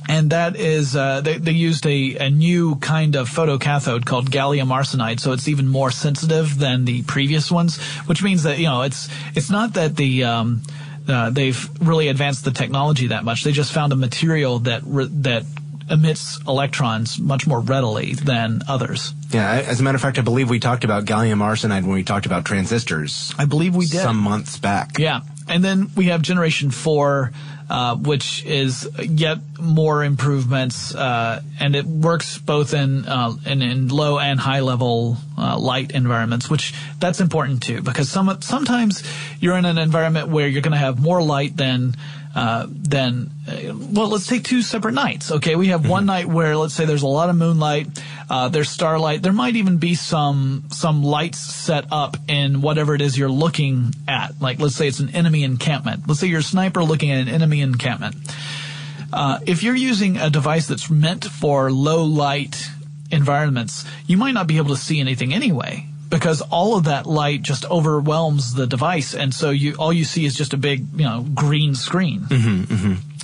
and 0.08 0.30
that 0.30 0.56
is 0.56 0.96
uh, 0.96 1.20
they, 1.20 1.38
they 1.38 1.52
used 1.52 1.86
a, 1.86 2.16
a 2.16 2.30
new 2.30 2.76
kind 2.76 3.14
of 3.14 3.28
photocathode 3.30 4.04
called 4.06 4.30
gallium 4.30 4.68
arsenide, 4.68 5.20
so 5.20 5.32
it's 5.32 5.46
even 5.46 5.68
more 5.68 5.92
sensitive 5.92 6.58
than 6.58 6.84
the 6.84 7.02
previous 7.04 7.50
ones, 7.50 7.78
which 8.06 8.22
means 8.22 8.42
that 8.42 8.58
you 8.58 8.64
know 8.64 8.82
it's 8.82 9.08
it's 9.36 9.50
not 9.50 9.74
that 9.74 9.94
the 9.96 10.24
um, 10.24 10.62
uh, 11.10 11.30
they've 11.30 11.68
really 11.80 12.08
advanced 12.08 12.44
the 12.44 12.50
technology 12.50 13.08
that 13.08 13.24
much. 13.24 13.44
They 13.44 13.52
just 13.52 13.72
found 13.72 13.92
a 13.92 13.96
material 13.96 14.60
that 14.60 14.82
re- 14.84 15.08
that 15.10 15.44
emits 15.90 16.38
electrons 16.46 17.18
much 17.18 17.46
more 17.46 17.60
readily 17.60 18.14
than 18.14 18.62
others. 18.68 19.12
Yeah, 19.30 19.64
as 19.66 19.80
a 19.80 19.82
matter 19.82 19.96
of 19.96 20.02
fact, 20.02 20.18
I 20.18 20.22
believe 20.22 20.48
we 20.48 20.60
talked 20.60 20.84
about 20.84 21.04
gallium 21.04 21.38
arsenide 21.38 21.82
when 21.82 21.92
we 21.92 22.04
talked 22.04 22.26
about 22.26 22.44
transistors 22.44 23.34
I 23.38 23.44
believe 23.44 23.74
we 23.74 23.86
did 23.86 24.00
some 24.00 24.16
months 24.16 24.58
back. 24.58 24.98
Yeah. 24.98 25.22
And 25.48 25.64
then 25.64 25.90
we 25.96 26.06
have 26.06 26.22
generation 26.22 26.70
four, 26.70 27.32
uh, 27.70 27.94
which 27.94 28.44
is 28.44 28.90
yet 28.98 29.38
more 29.60 30.02
improvements, 30.02 30.92
uh, 30.92 31.40
and 31.60 31.76
it 31.76 31.86
works 31.86 32.36
both 32.36 32.74
in, 32.74 33.06
uh, 33.06 33.32
in, 33.46 33.62
in 33.62 33.86
low 33.86 34.18
and 34.18 34.40
high 34.40 34.58
level, 34.58 35.16
uh, 35.38 35.56
light 35.56 35.92
environments, 35.92 36.50
which 36.50 36.74
that's 36.98 37.20
important 37.20 37.62
too, 37.62 37.80
because 37.80 38.10
some, 38.10 38.42
sometimes 38.42 39.04
you're 39.38 39.56
in 39.56 39.64
an 39.64 39.78
environment 39.78 40.28
where 40.28 40.48
you're 40.48 40.62
going 40.62 40.72
to 40.72 40.78
have 40.78 41.00
more 41.00 41.22
light 41.22 41.56
than, 41.56 41.94
uh, 42.34 42.66
than, 42.68 43.30
uh, 43.46 43.72
well, 43.92 44.08
let's 44.08 44.26
take 44.26 44.42
two 44.42 44.62
separate 44.62 44.94
nights. 44.94 45.30
Okay. 45.30 45.54
We 45.54 45.68
have 45.68 45.88
one 45.88 46.06
night 46.06 46.26
where, 46.26 46.56
let's 46.56 46.74
say 46.74 46.86
there's 46.86 47.02
a 47.02 47.06
lot 47.06 47.30
of 47.30 47.36
moonlight, 47.36 47.86
uh, 48.30 48.48
there's 48.48 48.70
starlight. 48.70 49.22
There 49.22 49.32
might 49.32 49.56
even 49.56 49.78
be 49.78 49.96
some, 49.96 50.64
some 50.70 51.02
lights 51.02 51.38
set 51.38 51.86
up 51.90 52.16
in 52.28 52.62
whatever 52.62 52.94
it 52.94 53.00
is 53.00 53.18
you're 53.18 53.28
looking 53.28 53.92
at. 54.06 54.40
Like, 54.40 54.60
let's 54.60 54.76
say 54.76 54.86
it's 54.86 55.00
an 55.00 55.10
enemy 55.10 55.42
encampment. 55.42 56.04
Let's 56.06 56.20
say 56.20 56.28
you're 56.28 56.38
a 56.38 56.44
sniper 56.44 56.84
looking 56.84 57.10
at 57.10 57.18
an 57.18 57.28
enemy 57.28 57.60
encampment. 57.60 58.14
Uh, 59.12 59.40
if 59.46 59.64
you're 59.64 59.74
using 59.74 60.16
a 60.16 60.30
device 60.30 60.68
that's 60.68 60.88
meant 60.88 61.24
for 61.24 61.72
low 61.72 62.04
light 62.04 62.68
environments, 63.10 63.84
you 64.06 64.16
might 64.16 64.32
not 64.32 64.46
be 64.46 64.58
able 64.58 64.76
to 64.76 64.80
see 64.80 65.00
anything 65.00 65.34
anyway 65.34 65.84
because 66.08 66.40
all 66.40 66.76
of 66.76 66.84
that 66.84 67.06
light 67.06 67.42
just 67.42 67.64
overwhelms 67.68 68.54
the 68.54 68.66
device, 68.66 69.14
and 69.14 69.32
so 69.34 69.50
you 69.50 69.74
all 69.76 69.92
you 69.92 70.04
see 70.04 70.24
is 70.24 70.34
just 70.34 70.52
a 70.52 70.56
big, 70.56 70.86
you 70.94 71.04
know, 71.04 71.24
green 71.34 71.74
screen. 71.74 72.26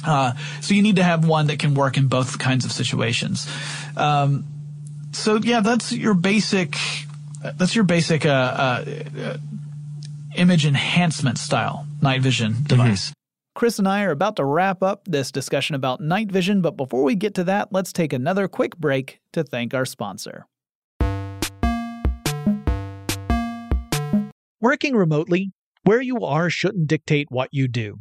Uh, 0.05 0.33
so 0.61 0.73
you 0.75 0.83
need 0.83 0.97
to 0.97 1.03
have 1.03 1.27
one 1.27 1.49
that 1.49 1.59
can 1.59 1.75
work 1.75 1.97
in 1.97 2.07
both 2.07 2.39
kinds 2.39 2.65
of 2.65 2.71
situations. 2.71 3.49
Um, 3.97 4.45
so 5.17 5.37
yeah, 5.37 5.61
that's 5.61 5.93
your 5.93 6.15
basic. 6.15 6.77
That's 7.43 7.75
your 7.75 7.85
basic 7.85 8.27
uh, 8.27 8.29
uh, 8.29 8.85
uh, 9.19 9.37
image 10.37 10.67
enhancement 10.67 11.39
style 11.39 11.87
night 12.03 12.21
vision 12.21 12.57
device. 12.65 13.13
Chris 13.55 13.79
and 13.79 13.89
I 13.89 14.03
are 14.03 14.11
about 14.11 14.37
to 14.37 14.45
wrap 14.45 14.83
up 14.83 15.05
this 15.07 15.33
discussion 15.33 15.75
about 15.75 16.01
night 16.01 16.31
vision, 16.31 16.61
but 16.61 16.77
before 16.77 17.03
we 17.03 17.15
get 17.15 17.35
to 17.37 17.45
that, 17.45 17.73
let's 17.73 17.93
take 17.93 18.13
another 18.13 18.49
quick 18.49 18.77
break 18.77 19.21
to 19.33 19.43
thank 19.43 19.73
our 19.73 19.87
sponsor. 19.87 20.47
Working 24.61 24.97
remotely, 24.97 25.53
where 25.85 26.03
you 26.03 26.21
are 26.25 26.51
shouldn't 26.51 26.89
dictate 26.89 27.31
what 27.31 27.49
you 27.53 27.69
do. 27.69 28.01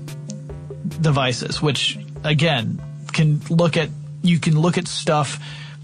devices, 0.99 1.61
which 1.61 1.97
again 2.23 2.81
can 3.13 3.41
look 3.49 3.77
at 3.77 3.89
you 4.21 4.39
can 4.39 4.59
look 4.59 4.77
at 4.77 4.87
stuff 4.87 5.39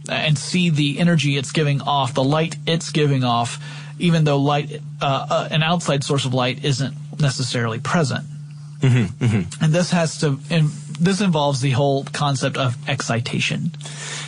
and 0.09 0.37
see 0.37 0.69
the 0.69 0.99
energy 0.99 1.37
it's 1.37 1.51
giving 1.51 1.81
off, 1.81 2.13
the 2.13 2.23
light 2.23 2.55
it's 2.65 2.91
giving 2.91 3.23
off, 3.23 3.59
even 3.99 4.23
though 4.23 4.37
light, 4.37 4.81
uh, 5.01 5.27
uh, 5.29 5.47
an 5.51 5.63
outside 5.63 6.03
source 6.03 6.25
of 6.25 6.33
light 6.33 6.63
isn't 6.63 6.95
necessarily 7.19 7.79
present. 7.79 8.25
Mm-hmm, 8.79 9.25
mm-hmm. 9.25 9.63
And 9.63 9.73
this 9.73 9.91
has 9.91 10.19
to, 10.19 10.39
and 10.49 10.69
this 10.99 11.19
involves 11.19 11.61
the 11.61 11.71
whole 11.71 12.03
concept 12.05 12.57
of 12.57 12.77
excitation. 12.87 13.71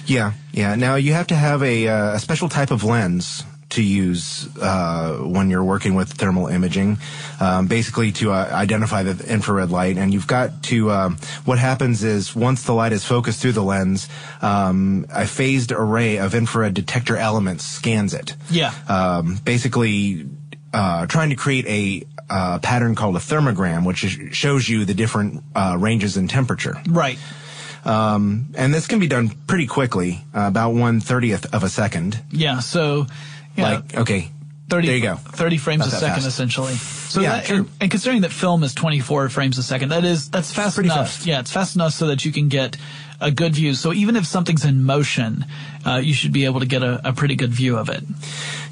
Yeah, 0.05 0.33
yeah. 0.51 0.75
Now 0.75 0.95
you 0.95 1.13
have 1.13 1.27
to 1.27 1.35
have 1.35 1.61
a, 1.61 1.87
uh, 1.87 2.15
a 2.15 2.19
special 2.19 2.49
type 2.49 2.71
of 2.71 2.83
lens 2.83 3.43
to 3.69 3.83
use 3.83 4.49
uh, 4.57 5.17
when 5.17 5.49
you're 5.49 5.63
working 5.63 5.93
with 5.93 6.09
thermal 6.11 6.47
imaging, 6.47 6.97
um, 7.39 7.67
basically 7.67 8.11
to 8.11 8.31
uh, 8.31 8.49
identify 8.51 9.03
the 9.03 9.31
infrared 9.31 9.69
light. 9.69 9.97
And 9.97 10.11
you've 10.11 10.25
got 10.25 10.63
to, 10.63 10.91
um, 10.91 11.17
what 11.45 11.59
happens 11.59 12.03
is 12.03 12.35
once 12.35 12.63
the 12.63 12.73
light 12.73 12.93
is 12.93 13.05
focused 13.05 13.41
through 13.41 13.53
the 13.53 13.63
lens, 13.63 14.09
um, 14.41 15.05
a 15.13 15.27
phased 15.27 15.71
array 15.71 16.17
of 16.17 16.33
infrared 16.33 16.73
detector 16.73 17.15
elements 17.15 17.63
scans 17.63 18.13
it. 18.13 18.35
Yeah. 18.49 18.73
Um, 18.87 19.39
basically, 19.45 20.27
uh, 20.73 21.05
trying 21.05 21.29
to 21.29 21.35
create 21.35 21.65
a 21.67 22.05
uh, 22.29 22.59
pattern 22.59 22.95
called 22.95 23.15
a 23.15 23.19
thermogram, 23.19 23.85
which 23.85 24.03
is, 24.03 24.35
shows 24.35 24.67
you 24.67 24.85
the 24.85 24.93
different 24.95 25.43
uh, 25.55 25.77
ranges 25.79 26.17
in 26.17 26.27
temperature. 26.27 26.81
Right. 26.87 27.19
Um, 27.85 28.53
and 28.55 28.73
this 28.73 28.87
can 28.87 28.99
be 28.99 29.07
done 29.07 29.29
pretty 29.47 29.65
quickly, 29.65 30.21
uh, 30.35 30.47
about 30.47 30.71
one 30.73 30.99
thirtieth 30.99 31.53
of 31.53 31.63
a 31.63 31.69
second. 31.69 32.21
Yeah. 32.29 32.59
So, 32.59 33.07
yeah, 33.59 33.69
Like, 33.75 33.97
okay, 33.97 34.31
30, 34.69 34.87
there 34.87 34.95
you 34.97 35.01
go. 35.03 35.15
30 35.15 35.57
frames 35.57 35.79
Not 35.79 35.87
a 35.89 35.91
second, 35.91 36.15
fast. 36.23 36.27
essentially. 36.27 36.75
So 37.09 37.21
Yeah, 37.21 37.31
that, 37.37 37.45
true. 37.45 37.57
and, 37.57 37.69
and 37.81 37.91
considering 37.91 38.21
that 38.21 38.31
film 38.31 38.63
is 38.63 38.73
24 38.75 39.29
frames 39.29 39.57
a 39.57 39.63
second, 39.63 39.89
that 39.89 40.05
is 40.05 40.29
that's 40.29 40.53
fast 40.53 40.75
pretty 40.75 40.89
enough. 40.89 41.09
fast. 41.15 41.25
Yeah, 41.25 41.39
it's 41.39 41.51
fast 41.51 41.75
enough 41.75 41.93
so 41.93 42.07
that 42.07 42.23
you 42.23 42.31
can 42.31 42.47
get 42.49 42.77
a 43.19 43.31
good 43.31 43.53
view. 43.55 43.73
So 43.73 43.91
even 43.91 44.15
if 44.15 44.25
something's 44.25 44.63
in 44.63 44.83
motion, 44.83 45.45
uh, 45.85 45.95
you 46.03 46.13
should 46.13 46.31
be 46.31 46.45
able 46.45 46.59
to 46.61 46.65
get 46.65 46.83
a, 46.83 47.01
a 47.09 47.11
pretty 47.11 47.35
good 47.35 47.49
view 47.51 47.77
of 47.77 47.89
it. 47.89 48.03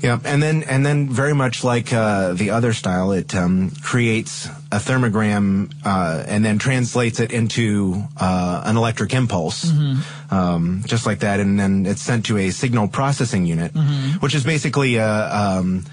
Yeah, 0.01 0.19
and 0.23 0.41
then 0.41 0.63
and 0.63 0.85
then 0.85 1.09
very 1.09 1.33
much 1.33 1.63
like 1.63 1.91
uh, 1.91 2.33
the 2.33 2.51
other 2.51 2.71
style, 2.73 3.11
it 3.11 3.33
um, 3.35 3.71
creates 3.83 4.45
a 4.71 4.77
thermogram 4.79 5.73
uh, 5.83 6.23
and 6.27 6.45
then 6.45 6.59
translates 6.59 7.19
it 7.19 7.31
into 7.33 8.03
uh, 8.21 8.61
an 8.65 8.77
electric 8.77 9.13
impulse, 9.13 9.65
Mm-hmm. 9.65 10.33
um, 10.33 10.83
just 10.85 11.05
like 11.05 11.19
that, 11.19 11.39
and 11.39 11.59
then 11.59 11.85
it's 11.85 12.01
sent 12.01 12.25
to 12.27 12.37
a 12.37 12.51
signal 12.51 12.87
processing 12.87 13.45
unit, 13.47 13.73
Mhm. 13.73 14.21
which 14.21 14.35
is 14.35 14.43
basically 14.43 14.95
a, 14.97 15.09
um, 15.33 15.83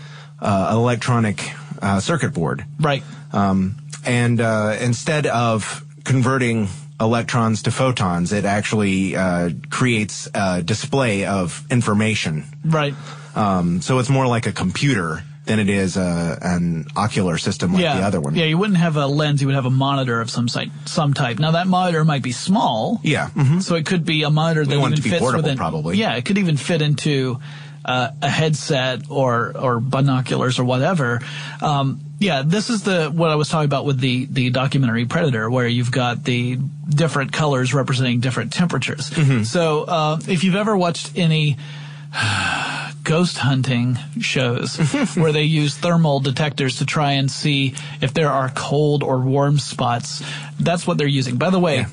uh, 0.40 0.68
an 0.70 0.76
electronic 0.76 1.38
uh, 1.80 2.00
circuit 2.00 2.32
board. 2.34 2.64
Right. 2.80 3.02
Um, 3.32 3.76
and 4.04 4.40
uh, 4.40 4.76
instead 4.80 5.26
of 5.26 5.84
converting 6.04 6.68
electrons 7.00 7.62
to 7.62 7.70
photons, 7.70 8.32
it 8.32 8.44
actually 8.44 9.16
uh, 9.16 9.50
creates 9.70 10.28
a 10.34 10.62
display 10.62 11.24
of 11.24 11.64
information. 11.70 12.44
Right. 12.64 12.94
Um, 13.34 13.80
so 13.80 13.98
it's 13.98 14.10
more 14.10 14.26
like 14.26 14.46
a 14.46 14.52
computer 14.52 15.22
than 15.46 15.58
it 15.58 15.68
is 15.68 15.96
a, 15.96 16.38
an 16.40 16.86
ocular 16.96 17.36
system 17.36 17.74
like 17.74 17.82
yeah. 17.82 17.98
the 17.98 18.06
other 18.06 18.20
one. 18.20 18.34
Yeah, 18.34 18.46
you 18.46 18.56
wouldn't 18.56 18.78
have 18.78 18.96
a 18.96 19.06
lens, 19.06 19.42
you 19.42 19.48
would 19.48 19.56
have 19.56 19.66
a 19.66 19.70
monitor 19.70 20.20
of 20.20 20.30
some 20.30 20.48
site, 20.48 20.70
some 20.86 21.12
type. 21.12 21.38
Now 21.38 21.50
that 21.50 21.66
monitor 21.66 22.02
might 22.04 22.22
be 22.22 22.32
small. 22.32 23.00
Yeah. 23.02 23.28
So 23.60 23.74
it 23.74 23.84
could 23.84 24.06
be 24.06 24.22
a 24.22 24.30
monitor 24.30 24.64
that 24.64 24.70
We 24.70 24.78
want 24.78 24.94
it 24.94 25.00
even 25.00 25.10
fits 25.10 25.20
portable, 25.20 25.42
within, 25.42 25.58
probably. 25.58 25.98
Yeah, 25.98 26.14
it 26.14 26.24
could 26.24 26.38
even 26.38 26.56
fit 26.56 26.80
into 26.80 27.40
uh, 27.84 28.10
a 28.22 28.28
headset 28.28 29.10
or 29.10 29.52
or 29.56 29.80
binoculars 29.80 30.58
or 30.58 30.64
whatever. 30.64 31.20
Um, 31.60 32.00
yeah, 32.18 32.42
this 32.44 32.70
is 32.70 32.82
the 32.82 33.10
what 33.10 33.30
I 33.30 33.34
was 33.34 33.48
talking 33.48 33.66
about 33.66 33.84
with 33.84 33.98
the 33.98 34.26
the 34.26 34.50
documentary 34.50 35.04
Predator, 35.04 35.50
where 35.50 35.66
you've 35.66 35.92
got 35.92 36.24
the 36.24 36.56
different 36.88 37.32
colors 37.32 37.74
representing 37.74 38.20
different 38.20 38.52
temperatures. 38.52 39.10
Mm-hmm. 39.10 39.42
So 39.42 39.84
uh, 39.84 40.20
if 40.26 40.44
you've 40.44 40.56
ever 40.56 40.76
watched 40.76 41.12
any 41.16 41.56
ghost 43.04 43.38
hunting 43.38 43.98
shows 44.20 44.76
where 45.16 45.32
they 45.32 45.42
use 45.42 45.76
thermal 45.76 46.20
detectors 46.20 46.78
to 46.78 46.86
try 46.86 47.12
and 47.12 47.30
see 47.30 47.74
if 48.00 48.14
there 48.14 48.30
are 48.30 48.50
cold 48.50 49.02
or 49.02 49.20
warm 49.20 49.58
spots. 49.58 50.22
That's 50.58 50.86
what 50.86 50.96
they're 50.98 51.06
using. 51.06 51.36
By 51.36 51.50
the 51.50 51.60
way, 51.60 51.86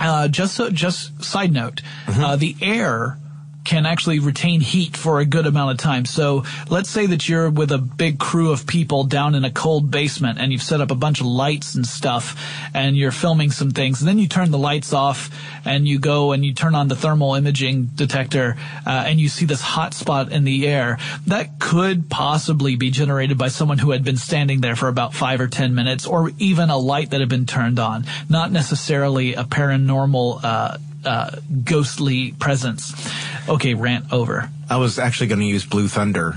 uh, 0.00 0.28
just 0.28 0.54
so, 0.54 0.70
just 0.70 1.22
side 1.22 1.52
note, 1.52 1.82
uh, 2.08 2.36
the 2.36 2.56
air 2.60 3.18
can 3.64 3.86
actually 3.86 4.18
retain 4.18 4.60
heat 4.60 4.96
for 4.96 5.20
a 5.20 5.24
good 5.24 5.46
amount 5.46 5.72
of 5.72 5.78
time. 5.78 6.04
So 6.04 6.44
let's 6.68 6.88
say 6.88 7.06
that 7.06 7.28
you're 7.28 7.50
with 7.50 7.70
a 7.72 7.78
big 7.78 8.18
crew 8.18 8.52
of 8.52 8.66
people 8.66 9.04
down 9.04 9.34
in 9.34 9.44
a 9.44 9.50
cold 9.50 9.90
basement 9.90 10.38
and 10.38 10.52
you've 10.52 10.62
set 10.62 10.80
up 10.80 10.90
a 10.90 10.94
bunch 10.94 11.20
of 11.20 11.26
lights 11.26 11.74
and 11.74 11.86
stuff 11.86 12.40
and 12.74 12.96
you're 12.96 13.12
filming 13.12 13.50
some 13.50 13.70
things 13.70 14.00
and 14.00 14.08
then 14.08 14.18
you 14.18 14.28
turn 14.28 14.50
the 14.50 14.58
lights 14.58 14.92
off 14.92 15.30
and 15.64 15.86
you 15.86 15.98
go 15.98 16.32
and 16.32 16.44
you 16.44 16.54
turn 16.54 16.74
on 16.74 16.88
the 16.88 16.96
thermal 16.96 17.34
imaging 17.34 17.86
detector 17.94 18.56
uh, 18.86 19.04
and 19.06 19.20
you 19.20 19.28
see 19.28 19.44
this 19.44 19.60
hot 19.60 19.94
spot 19.94 20.32
in 20.32 20.44
the 20.44 20.66
air. 20.66 20.98
That 21.26 21.58
could 21.58 22.08
possibly 22.08 22.76
be 22.76 22.90
generated 22.90 23.36
by 23.36 23.48
someone 23.48 23.78
who 23.78 23.90
had 23.90 24.04
been 24.04 24.16
standing 24.16 24.60
there 24.60 24.76
for 24.76 24.88
about 24.88 25.14
five 25.14 25.40
or 25.40 25.48
ten 25.48 25.74
minutes 25.74 26.06
or 26.06 26.30
even 26.38 26.70
a 26.70 26.78
light 26.78 27.10
that 27.10 27.20
had 27.20 27.28
been 27.28 27.46
turned 27.46 27.78
on, 27.78 28.06
not 28.28 28.50
necessarily 28.50 29.34
a 29.34 29.44
paranormal 29.44 30.40
uh, 30.42 30.78
uh, 31.04 31.30
ghostly 31.64 32.32
presence. 32.32 32.94
Okay, 33.48 33.74
rant 33.74 34.12
over. 34.12 34.50
I 34.68 34.76
was 34.76 34.98
actually 34.98 35.28
going 35.28 35.40
to 35.40 35.46
use 35.46 35.64
Blue 35.64 35.88
Thunder 35.88 36.36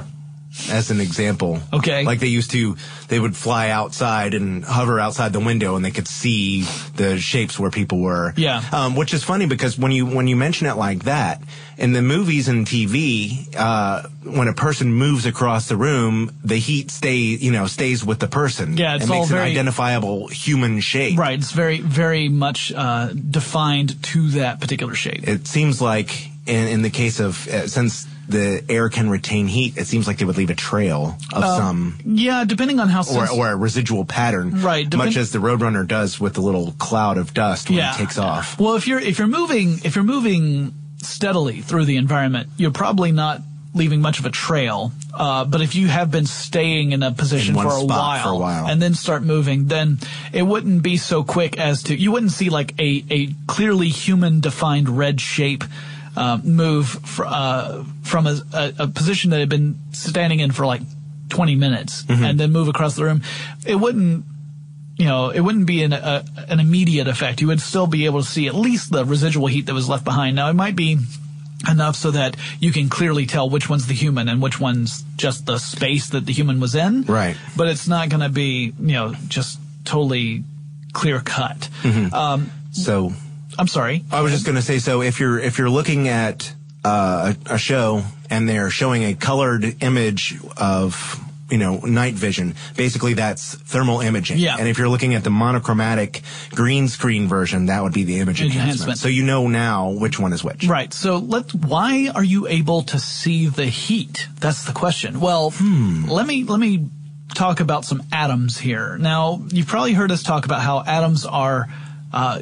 as 0.70 0.92
an 0.92 1.00
example. 1.02 1.60
Okay. 1.72 2.04
Like 2.06 2.20
they 2.20 2.28
used 2.28 2.52
to, 2.52 2.76
they 3.08 3.20
would 3.20 3.36
fly 3.36 3.70
outside 3.70 4.34
and 4.34 4.64
hover 4.64 5.00
outside 5.00 5.34
the 5.34 5.40
window 5.40 5.76
and 5.76 5.84
they 5.84 5.92
could 5.92 6.08
see 6.08 6.64
the 6.96 7.20
shapes 7.20 7.60
where 7.60 7.72
people 7.72 8.00
were. 8.00 8.34
Yeah. 8.38 8.64
Um, 8.72 8.96
which 8.96 9.14
is 9.14 9.24
funny 9.24 9.46
because 9.48 9.78
when 9.78 9.92
you, 9.92 10.06
when 10.06 10.28
you 10.28 10.36
mention 10.36 10.68
it 10.68 10.76
like 10.76 11.04
that, 11.06 11.42
in 11.78 11.94
the 11.94 12.02
movies 12.04 12.48
and 12.48 12.68
TV, 12.68 13.48
uh, 13.58 14.04
when 14.24 14.48
a 14.48 14.54
person 14.54 14.94
moves 14.94 15.26
across 15.26 15.68
the 15.68 15.76
room, 15.76 16.32
the 16.44 16.58
heat 16.58 16.92
stay, 16.92 17.16
you 17.18 17.52
know, 17.52 17.66
stays 17.66 18.06
with 18.06 18.20
the 18.20 18.28
person. 18.28 18.78
Yeah, 18.78 18.96
it's 18.96 19.06
it 19.06 19.12
all 19.12 19.20
makes 19.22 19.30
very- 19.32 19.42
an 19.44 19.52
identifiable 19.52 20.28
human 20.28 20.80
shape. 20.82 21.18
Right, 21.18 21.38
it's 21.40 21.52
very, 21.52 21.80
very 21.80 22.30
much 22.30 22.72
uh, 22.76 23.08
defined 23.08 24.02
to 24.04 24.30
that 24.32 24.62
particular 24.62 24.94
shape. 24.94 25.28
It 25.28 25.48
seems 25.48 25.82
like 25.82 26.30
in, 26.46 26.68
in 26.68 26.82
the 26.84 26.90
case 26.92 27.20
of, 27.20 27.48
uh, 27.48 27.68
since 27.68 28.06
the 28.30 28.64
air 28.70 28.90
can 28.90 29.10
retain 29.10 29.48
heat, 29.48 29.78
it 29.78 29.86
seems 29.88 30.08
like 30.08 30.18
they 30.18 30.26
would 30.26 30.38
leave 30.38 30.50
a 30.50 30.56
trail 30.56 31.18
of 31.34 31.44
Um, 31.44 31.58
some 31.60 31.96
Yeah, 32.06 32.46
depending 32.46 32.80
on 32.80 32.88
how 32.90 33.04
or, 33.04 33.30
or 33.30 33.52
a 33.52 33.56
residual 33.56 34.06
pattern, 34.06 34.62
Right, 34.62 34.92
Much 34.96 35.18
as 35.18 35.32
the 35.32 35.40
Roadrunner 35.40 35.86
does 35.88 36.20
with 36.20 36.34
the 36.36 36.42
little 36.42 36.72
cloud 36.80 37.18
of 37.18 37.34
dust 37.34 37.70
when 37.70 37.80
Yeah. 37.80 37.94
it 37.94 37.98
takes 37.98 38.18
off. 38.18 38.58
Well, 38.60 38.76
if 38.76 38.88
you're 38.88 39.00
if 39.00 39.20
you're 39.20 39.28
moving 39.28 39.80
if 39.84 39.96
you're 39.96 40.06
moving 40.06 40.74
steadily 41.02 41.62
through 41.62 41.86
the 41.86 41.98
environment, 41.98 42.48
you're 42.58 42.72
probably 42.72 43.12
not 43.12 43.42
leaving 43.76 44.02
much 44.02 44.20
of 44.20 44.26
a 44.26 44.30
trail. 44.30 44.92
Uh, 45.14 45.44
but 45.46 45.60
if 45.60 45.74
you 45.76 45.88
have 45.88 46.10
been 46.12 46.26
staying 46.28 46.92
in 46.92 47.02
a 47.04 47.12
position 47.12 47.56
In 47.56 47.62
for, 47.62 47.72
a 47.72 47.84
while, 47.84 48.24
for 48.24 48.30
a 48.30 48.38
while. 48.38 48.68
and 48.68 48.80
then 48.82 48.94
start 48.94 49.24
moving, 49.24 49.66
then 49.68 49.98
it 50.32 50.44
wouldn't 50.44 50.82
be 50.84 50.96
so 50.98 51.24
quick 51.24 51.58
as 51.60 51.84
to 51.84 51.96
you 52.00 52.12
wouldn't 52.12 52.32
see 52.32 52.50
like 52.50 52.74
a 52.80 53.04
a 53.10 53.34
clearly 53.48 53.90
human 53.90 54.40
defined 54.40 54.88
red 54.98 55.20
shape. 55.20 55.64
Uh, 56.16 56.38
move 56.44 56.88
fr- 56.90 57.26
uh, 57.26 57.84
from 58.04 58.28
a, 58.28 58.40
a, 58.54 58.74
a 58.80 58.88
position 58.88 59.32
that 59.32 59.40
had 59.40 59.50
been 59.50 59.80
standing 59.94 60.40
in 60.40 60.52
for 60.52 60.64
like 60.66 60.82
20 61.30 61.56
minutes 61.56 62.04
Mm-hmm. 62.04 62.24
and 62.24 62.40
then 62.40 62.52
move 62.52 62.68
across 62.68 62.96
the 62.96 63.04
room. 63.04 63.24
It 63.66 63.76
wouldn't 63.76 64.26
you 64.96 65.06
know, 65.06 65.32
it 65.32 65.40
wouldn't 65.40 65.66
be 65.66 65.82
an, 65.82 65.92
a, 65.92 66.24
an 66.50 66.60
immediate 66.60 67.08
effect. 67.08 67.42
You 67.42 67.48
would 67.48 67.60
still 67.62 67.88
be 67.88 68.06
able 68.06 68.22
to 68.22 68.28
see 68.28 68.46
at 68.46 68.54
least 68.54 68.92
the 68.92 69.04
residual 69.06 69.48
heat 69.48 69.66
that 69.66 69.74
was 69.74 69.90
left 69.90 70.04
behind. 70.06 70.36
Now, 70.36 70.50
it 70.52 70.54
might 70.54 70.76
be 70.76 71.00
enough 71.68 71.96
so 71.96 72.12
that 72.12 72.36
you 72.60 72.72
can 72.72 72.90
clearly 72.90 73.26
tell 73.26 73.50
which 73.50 73.68
one's 73.68 73.88
the 73.88 73.96
human 73.96 74.30
and 74.30 74.40
which 74.40 74.60
one's 74.60 75.04
just 75.16 75.48
the 75.48 75.58
space 75.58 76.10
that 76.10 76.28
the 76.28 76.32
human 76.34 76.60
was 76.60 76.76
in. 76.76 77.04
Right. 77.04 77.36
But 77.58 77.70
it's 77.70 77.88
not 77.88 78.10
going 78.10 78.22
to 78.22 78.30
be, 78.30 78.74
you 78.80 78.94
know, 78.94 79.16
just 79.30 79.60
totally 79.84 80.44
clear 80.94 81.22
cut. 81.22 81.70
Mhm. 81.82 82.14
Um, 82.14 82.52
So 82.72 83.14
I'm 83.58 83.68
sorry. 83.68 84.04
I 84.12 84.22
was 84.22 84.32
just 84.32 84.46
going 84.46 84.56
to 84.56 84.62
say, 84.62 84.80
so 84.80 85.02
if 85.02 85.20
you're 85.20 85.40
if 85.40 85.58
you're 85.58 85.70
looking 85.70 86.08
at 86.08 86.54
uh, 86.84 87.34
a, 87.46 87.58
show 87.58 88.04
and 88.30 88.48
they're 88.50 88.70
showing 88.70 89.04
a 89.04 89.14
colored 89.14 89.82
image 89.84 90.36
of 90.58 91.20
you 91.50 91.58
know 91.58 91.78
night 91.80 92.14
vision, 92.16 92.56
basically 92.76 93.14
that's 93.14 93.56
thermal 93.56 94.02
imaging. 94.02 94.38
Yeah. 94.40 94.58
And 94.60 94.68
if 94.68 94.78
you're 94.78 94.90
looking 94.90 95.14
at 95.14 95.24
the 95.24 95.30
monochromatic 95.30 96.22
green 96.52 96.88
screen 96.88 97.28
version, 97.28 97.68
that 97.68 97.84
would 97.84 97.94
be 97.94 98.04
the 98.04 98.20
image 98.20 98.42
Image 98.42 98.56
enhancement. 98.56 98.82
enhancement. 98.82 98.98
So 99.00 99.08
you 99.08 99.24
know 99.24 99.48
now 99.48 99.92
which 99.92 100.20
one 100.20 100.34
is 100.34 100.44
which. 100.44 100.66
Right. 100.68 100.92
So 100.94 101.18
let 101.18 101.54
why 101.54 102.10
are 102.14 102.24
you 102.24 102.48
able 102.48 102.82
to 102.84 102.98
see 103.00 103.48
the 103.48 103.66
heat? 103.68 104.28
That's 104.40 104.66
the 104.66 104.74
question. 104.74 105.20
Well, 105.20 105.52
Hmm. 105.52 106.06
let 106.10 106.26
me 106.28 106.44
let 106.44 106.60
me 106.60 106.90
talk 107.36 107.60
about 107.60 107.86
some 107.86 108.04
atoms 108.12 108.58
here. 108.60 108.98
Now, 109.00 109.42
you've 109.50 109.68
probably 109.68 109.94
heard 109.94 110.12
us 110.12 110.22
talk 110.22 110.46
about 110.46 110.62
how 110.62 110.84
atoms 110.86 111.26
are 111.26 111.68
uh, 112.12 112.42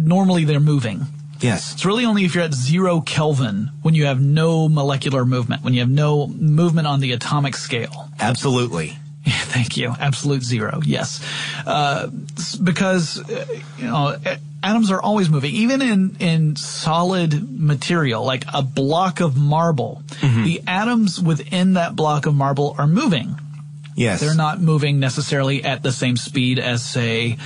normally 0.00 0.44
they're 0.44 0.60
moving. 0.60 1.06
Yes. 1.40 1.72
It's 1.72 1.86
really 1.86 2.04
only 2.04 2.24
if 2.24 2.34
you're 2.34 2.44
at 2.44 2.52
zero 2.52 3.00
Kelvin 3.00 3.70
when 3.82 3.94
you 3.94 4.04
have 4.06 4.20
no 4.20 4.68
molecular 4.68 5.24
movement, 5.24 5.64
when 5.64 5.72
you 5.72 5.80
have 5.80 5.88
no 5.88 6.26
movement 6.26 6.86
on 6.86 7.00
the 7.00 7.12
atomic 7.12 7.56
scale. 7.56 8.10
Absolutely. 8.20 8.96
Thank 9.26 9.76
you. 9.76 9.94
Absolute 9.98 10.42
zero. 10.42 10.80
Yes, 10.84 11.20
uh, 11.66 12.08
because 12.62 13.20
uh, 13.20 13.46
you 13.76 13.84
know 13.84 14.16
atoms 14.62 14.90
are 14.90 15.00
always 15.00 15.28
moving, 15.28 15.52
even 15.54 15.82
in 15.82 16.16
in 16.20 16.56
solid 16.56 17.60
material 17.60 18.24
like 18.24 18.44
a 18.52 18.62
block 18.62 19.20
of 19.20 19.36
marble. 19.36 20.02
The 20.22 20.62
atoms 20.66 21.20
within 21.20 21.74
that 21.74 21.94
block 21.96 22.24
of 22.26 22.34
marble 22.34 22.74
are 22.78 22.86
moving. 22.86 23.36
Yes. 23.94 24.20
They're 24.20 24.34
not 24.34 24.60
moving 24.60 24.98
necessarily 24.98 25.62
at 25.64 25.82
the 25.82 25.92
same 25.92 26.16
speed 26.16 26.58
as, 26.58 26.82
say, 26.82 27.36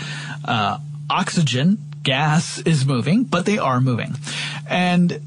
uh, 0.44 0.78
oxygen. 1.10 1.78
Gas 2.04 2.58
is 2.60 2.86
moving, 2.86 3.24
but 3.24 3.46
they 3.46 3.58
are 3.58 3.80
moving. 3.80 4.14
And 4.68 5.20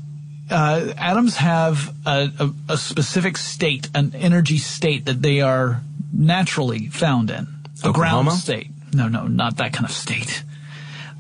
uh, 0.50 0.94
atoms 0.98 1.38
have 1.38 1.94
a, 2.06 2.32
a, 2.40 2.74
a 2.74 2.78
specific 2.78 3.38
state, 3.38 3.90
an 3.94 4.14
energy 4.16 4.58
state 4.58 5.06
that 5.06 5.22
they 5.22 5.42
are 5.42 5.82
naturally 6.14 6.88
found 6.88 7.30
in. 7.30 7.48
A 7.84 7.90
Oklahoma? 7.90 8.30
ground 8.30 8.40
state. 8.40 8.68
No, 8.94 9.08
no, 9.08 9.28
not 9.28 9.58
that 9.58 9.74
kind 9.74 9.86
of 9.86 9.92
state. 9.92 10.44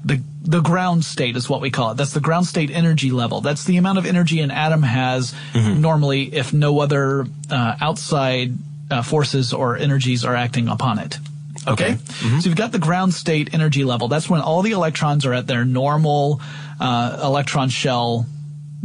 The 0.05 0.21
the 0.43 0.61
ground 0.61 1.03
state 1.03 1.35
is 1.35 1.49
what 1.49 1.59
we 1.59 1.69
call 1.69 1.91
it. 1.91 1.97
That's 1.97 2.13
the 2.13 2.21
ground 2.21 2.45
state 2.45 2.71
energy 2.71 3.11
level. 3.11 3.41
That's 3.41 3.65
the 3.65 3.75
amount 3.75 3.97
of 3.97 4.05
energy 4.05 4.39
an 4.39 4.49
atom 4.49 4.81
has 4.83 5.35
normally 5.53 6.33
if 6.33 6.53
no 6.53 6.79
other 6.79 7.25
uh, 7.51 7.75
outside 7.81 8.53
uh, 8.89 9.01
forces 9.01 9.51
or 9.51 9.75
energies 9.75 10.23
are 10.23 10.35
acting 10.35 10.69
upon 10.69 10.99
it. 10.99 11.17
Okay. 11.67 11.97
So 12.39 12.49
you've 12.49 12.55
got 12.55 12.71
the 12.71 12.79
ground 12.79 13.13
state 13.13 13.53
energy 13.53 13.83
level. 13.83 14.07
That's 14.07 14.29
when 14.29 14.41
all 14.41 14.61
the 14.61 14.71
electrons 14.71 15.25
are 15.25 15.33
at 15.33 15.47
their 15.47 15.65
normal 15.65 16.41
uh, 16.79 17.19
electron 17.23 17.69
shell 17.69 18.25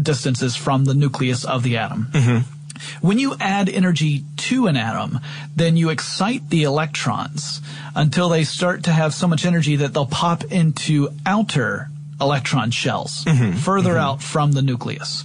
distances 0.01 0.57
from 0.57 0.85
the 0.85 0.95
nucleus 0.95 1.45
of 1.45 1.63
the 1.63 1.77
atom. 1.77 2.09
Mm-hmm. 2.11 3.07
When 3.07 3.19
you 3.19 3.37
add 3.39 3.69
energy 3.69 4.25
to 4.37 4.67
an 4.67 4.77
atom, 4.77 5.21
then 5.55 5.77
you 5.77 5.91
excite 5.91 6.49
the 6.51 6.65
electrons 6.65 7.61
until 7.95 8.29
they 8.29 8.45
start 8.45 8.85
to 8.85 8.93
have 8.93 9.15
so 9.15 9.29
much 9.29 9.45
energy 9.45 9.77
that 9.77 9.95
they'll 9.95 10.07
pop 10.07 10.45
into 10.45 11.11
outer 11.25 11.89
electron 12.21 12.71
shells, 12.71 13.25
mm-hmm. 13.25 13.57
further 13.59 13.91
mm-hmm. 13.91 14.01
out 14.01 14.23
from 14.23 14.53
the 14.53 14.63
nucleus. 14.63 15.25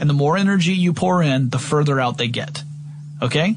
And 0.00 0.08
the 0.08 0.14
more 0.14 0.36
energy 0.36 0.72
you 0.72 0.92
pour 0.92 1.22
in, 1.22 1.50
the 1.50 1.58
further 1.58 2.00
out 2.00 2.18
they 2.18 2.28
get. 2.28 2.62
Okay? 3.20 3.56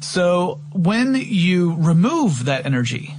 So 0.00 0.60
when 0.72 1.14
you 1.14 1.74
remove 1.78 2.44
that 2.46 2.66
energy, 2.66 3.14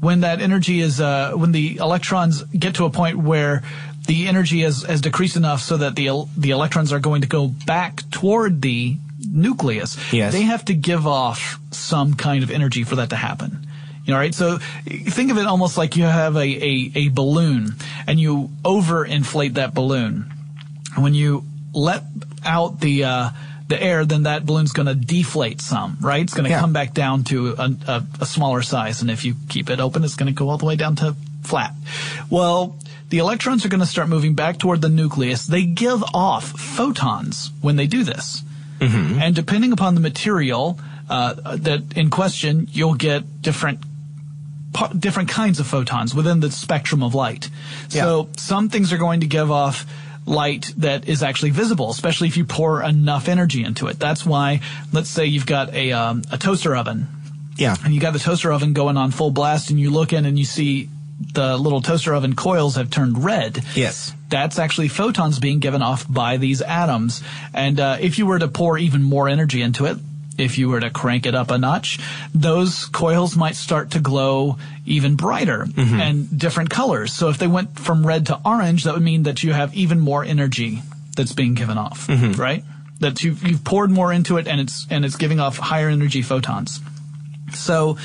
when 0.00 0.20
that 0.20 0.40
energy 0.40 0.80
is, 0.80 1.00
uh, 1.00 1.32
when 1.34 1.52
the 1.52 1.76
electrons 1.78 2.42
get 2.44 2.76
to 2.76 2.84
a 2.84 2.90
point 2.90 3.18
where 3.18 3.62
the 4.06 4.28
energy 4.28 4.60
has, 4.60 4.82
has 4.84 5.00
decreased 5.00 5.36
enough 5.36 5.60
so 5.62 5.78
that 5.78 5.96
the 5.96 6.26
the 6.36 6.50
electrons 6.50 6.92
are 6.92 7.00
going 7.00 7.22
to 7.22 7.26
go 7.28 7.48
back 7.48 8.08
toward 8.10 8.62
the 8.62 8.96
nucleus, 9.28 9.96
Yes. 10.12 10.32
they 10.32 10.42
have 10.42 10.64
to 10.66 10.74
give 10.74 11.06
off 11.06 11.58
some 11.72 12.14
kind 12.14 12.44
of 12.44 12.50
energy 12.50 12.84
for 12.84 12.96
that 12.96 13.10
to 13.10 13.16
happen. 13.16 13.66
You 14.04 14.12
know, 14.12 14.18
right? 14.20 14.32
So 14.34 14.58
think 14.86 15.32
of 15.32 15.38
it 15.38 15.46
almost 15.46 15.76
like 15.76 15.96
you 15.96 16.04
have 16.04 16.36
a, 16.36 16.40
a, 16.46 16.92
a 16.94 17.08
balloon 17.08 17.74
and 18.06 18.20
you 18.20 18.50
overinflate 18.64 19.54
that 19.54 19.74
balloon. 19.74 20.30
When 20.96 21.12
you 21.14 21.42
let 21.72 22.04
out 22.44 22.78
the 22.80 23.02
uh, 23.04 23.30
the 23.68 23.82
air, 23.82 24.04
then 24.04 24.22
that 24.24 24.46
balloon's 24.46 24.72
going 24.72 24.86
to 24.86 24.94
deflate 24.94 25.60
some, 25.60 25.96
right? 26.00 26.22
It's 26.22 26.34
going 26.34 26.44
to 26.44 26.50
Yeah. 26.50 26.60
come 26.60 26.72
back 26.72 26.94
down 26.94 27.24
to 27.24 27.54
a, 27.58 27.70
a, 27.88 28.06
a 28.20 28.26
smaller 28.26 28.62
size, 28.62 29.02
and 29.02 29.10
if 29.10 29.24
you 29.24 29.34
keep 29.48 29.70
it 29.70 29.80
open, 29.80 30.04
it's 30.04 30.14
going 30.14 30.32
to 30.32 30.38
go 30.38 30.48
all 30.50 30.58
the 30.58 30.66
way 30.66 30.76
down 30.76 30.94
to 30.96 31.16
flat. 31.42 31.74
Well, 32.30 32.76
the 33.08 33.18
electrons 33.18 33.64
are 33.64 33.68
going 33.68 33.80
to 33.80 33.86
start 33.86 34.08
moving 34.08 34.34
back 34.34 34.58
toward 34.58 34.82
the 34.82 34.88
nucleus. 34.88 35.46
They 35.46 35.64
give 35.64 36.02
off 36.14 36.44
photons 36.58 37.50
when 37.60 37.76
they 37.76 37.86
do 37.86 38.04
this, 38.04 38.42
and 38.80 39.34
depending 39.34 39.72
upon 39.72 39.94
the 39.94 40.00
material 40.00 40.78
uh, 41.08 41.34
that 41.56 41.82
in 41.96 42.10
question, 42.10 42.68
you'll 42.72 42.94
get 42.94 43.42
different 43.42 43.80
different 44.98 45.28
kinds 45.30 45.58
of 45.58 45.66
photons 45.66 46.14
within 46.14 46.40
the 46.40 46.50
spectrum 46.50 47.02
of 47.02 47.14
light. 47.14 47.48
So 47.88 48.28
some 48.36 48.68
things 48.68 48.92
are 48.92 48.98
going 48.98 49.20
to 49.20 49.26
give 49.26 49.50
off 49.50 49.86
light 50.26 50.72
that 50.78 51.08
is 51.08 51.22
actually 51.22 51.50
visible, 51.50 51.90
especially 51.90 52.28
if 52.28 52.36
you 52.36 52.44
pour 52.44 52.82
enough 52.82 53.28
energy 53.28 53.62
into 53.64 53.86
it. 53.86 53.98
That's 53.98 54.26
why, 54.26 54.60
let's 54.92 55.08
say 55.08 55.26
you've 55.26 55.46
got 55.46 55.72
a 55.72 55.92
um, 55.92 56.22
a 56.32 56.36
toaster 56.38 56.74
oven, 56.76 57.06
Yeah. 57.56 57.76
and 57.84 57.94
you 57.94 58.00
got 58.00 58.12
the 58.12 58.18
toaster 58.18 58.52
oven 58.52 58.72
going 58.72 58.96
on 58.96 59.12
full 59.12 59.30
blast, 59.30 59.70
and 59.70 59.78
you 59.80 59.90
look 59.90 60.12
in 60.12 60.26
and 60.26 60.38
you 60.38 60.44
see 60.44 60.88
the 61.32 61.56
little 61.56 61.80
toaster 61.80 62.12
oven 62.14 62.34
coils 62.34 62.74
have 62.76 62.90
turned 62.90 63.24
red. 63.24 63.64
Yes. 63.74 64.12
That's 64.28 64.58
actually 64.58 64.88
photons 64.88 65.38
being 65.38 65.60
given 65.60 65.80
off 65.80 66.04
by 66.12 66.36
these 66.36 66.60
atoms. 66.60 67.22
And 67.54 67.78
uh, 67.80 67.96
if 68.00 68.18
you 68.18 68.26
were 68.26 68.38
to 68.38 68.48
pour 68.48 68.76
even 68.76 69.02
more 69.02 69.28
energy 69.28 69.62
into 69.62 69.86
it, 69.86 69.96
if 70.38 70.58
you 70.58 70.68
were 70.68 70.80
to 70.80 70.90
crank 70.90 71.26
it 71.26 71.34
up 71.34 71.50
a 71.50 71.58
notch, 71.58 71.98
those 72.34 72.86
coils 72.86 73.36
might 73.36 73.56
start 73.56 73.92
to 73.92 74.00
glow 74.00 74.58
even 74.84 75.16
brighter 75.16 75.64
mm-hmm. 75.64 76.00
and 76.00 76.38
different 76.38 76.70
colors. 76.70 77.12
So 77.12 77.28
if 77.28 77.38
they 77.38 77.46
went 77.46 77.78
from 77.78 78.06
red 78.06 78.26
to 78.26 78.40
orange, 78.44 78.84
that 78.84 78.94
would 78.94 79.02
mean 79.02 79.24
that 79.24 79.42
you 79.42 79.52
have 79.52 79.74
even 79.74 80.00
more 80.00 80.24
energy 80.24 80.82
that's 81.16 81.32
being 81.32 81.54
given 81.54 81.78
off, 81.78 82.06
mm-hmm. 82.06 82.32
right? 82.40 82.64
That 83.00 83.22
you've, 83.22 83.46
you've 83.46 83.64
poured 83.64 83.90
more 83.90 84.12
into 84.12 84.38
it 84.38 84.46
and 84.46 84.60
it's 84.60 84.86
and 84.90 85.04
it's 85.04 85.16
giving 85.16 85.40
off 85.40 85.58
higher 85.58 85.88
energy 85.88 86.22
photons. 86.22 86.80
So 87.52 87.98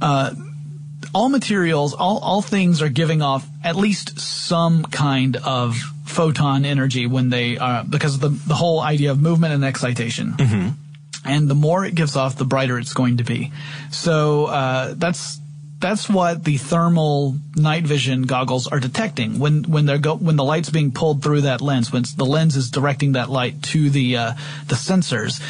uh, 0.00 0.34
all 1.14 1.28
materials, 1.28 1.94
all, 1.94 2.18
all 2.18 2.42
things 2.42 2.82
are 2.82 2.88
giving 2.88 3.22
off 3.22 3.46
at 3.62 3.76
least 3.76 4.18
some 4.18 4.84
kind 4.84 5.36
of 5.36 5.76
photon 6.04 6.64
energy 6.64 7.06
when 7.06 7.30
they 7.30 7.58
are, 7.58 7.84
because 7.84 8.16
of 8.16 8.20
the, 8.20 8.28
the 8.28 8.54
whole 8.54 8.80
idea 8.80 9.10
of 9.10 9.20
movement 9.20 9.54
and 9.54 9.64
excitation. 9.64 10.32
Mm-hmm. 10.32 10.68
And 11.24 11.48
the 11.48 11.54
more 11.54 11.84
it 11.84 11.94
gives 11.94 12.16
off, 12.16 12.36
the 12.36 12.44
brighter 12.44 12.78
it's 12.78 12.94
going 12.94 13.18
to 13.18 13.24
be. 13.24 13.52
So, 13.90 14.46
uh, 14.46 14.94
that's, 14.96 15.38
that's 15.78 16.08
what 16.08 16.44
the 16.44 16.56
thermal 16.56 17.36
night 17.56 17.84
vision 17.84 18.22
goggles 18.22 18.66
are 18.68 18.78
detecting 18.78 19.40
when 19.40 19.64
when 19.64 19.84
they're 19.84 19.98
go 19.98 20.14
when 20.14 20.36
the 20.36 20.44
light's 20.44 20.70
being 20.70 20.92
pulled 20.92 21.24
through 21.24 21.40
that 21.40 21.60
lens 21.60 21.92
when 21.92 22.04
the 22.16 22.24
lens 22.24 22.54
is 22.54 22.70
directing 22.70 23.12
that 23.12 23.28
light 23.28 23.60
to 23.64 23.90
the 23.90 24.16
uh, 24.16 24.32
the 24.68 24.76
sensors 24.76 25.42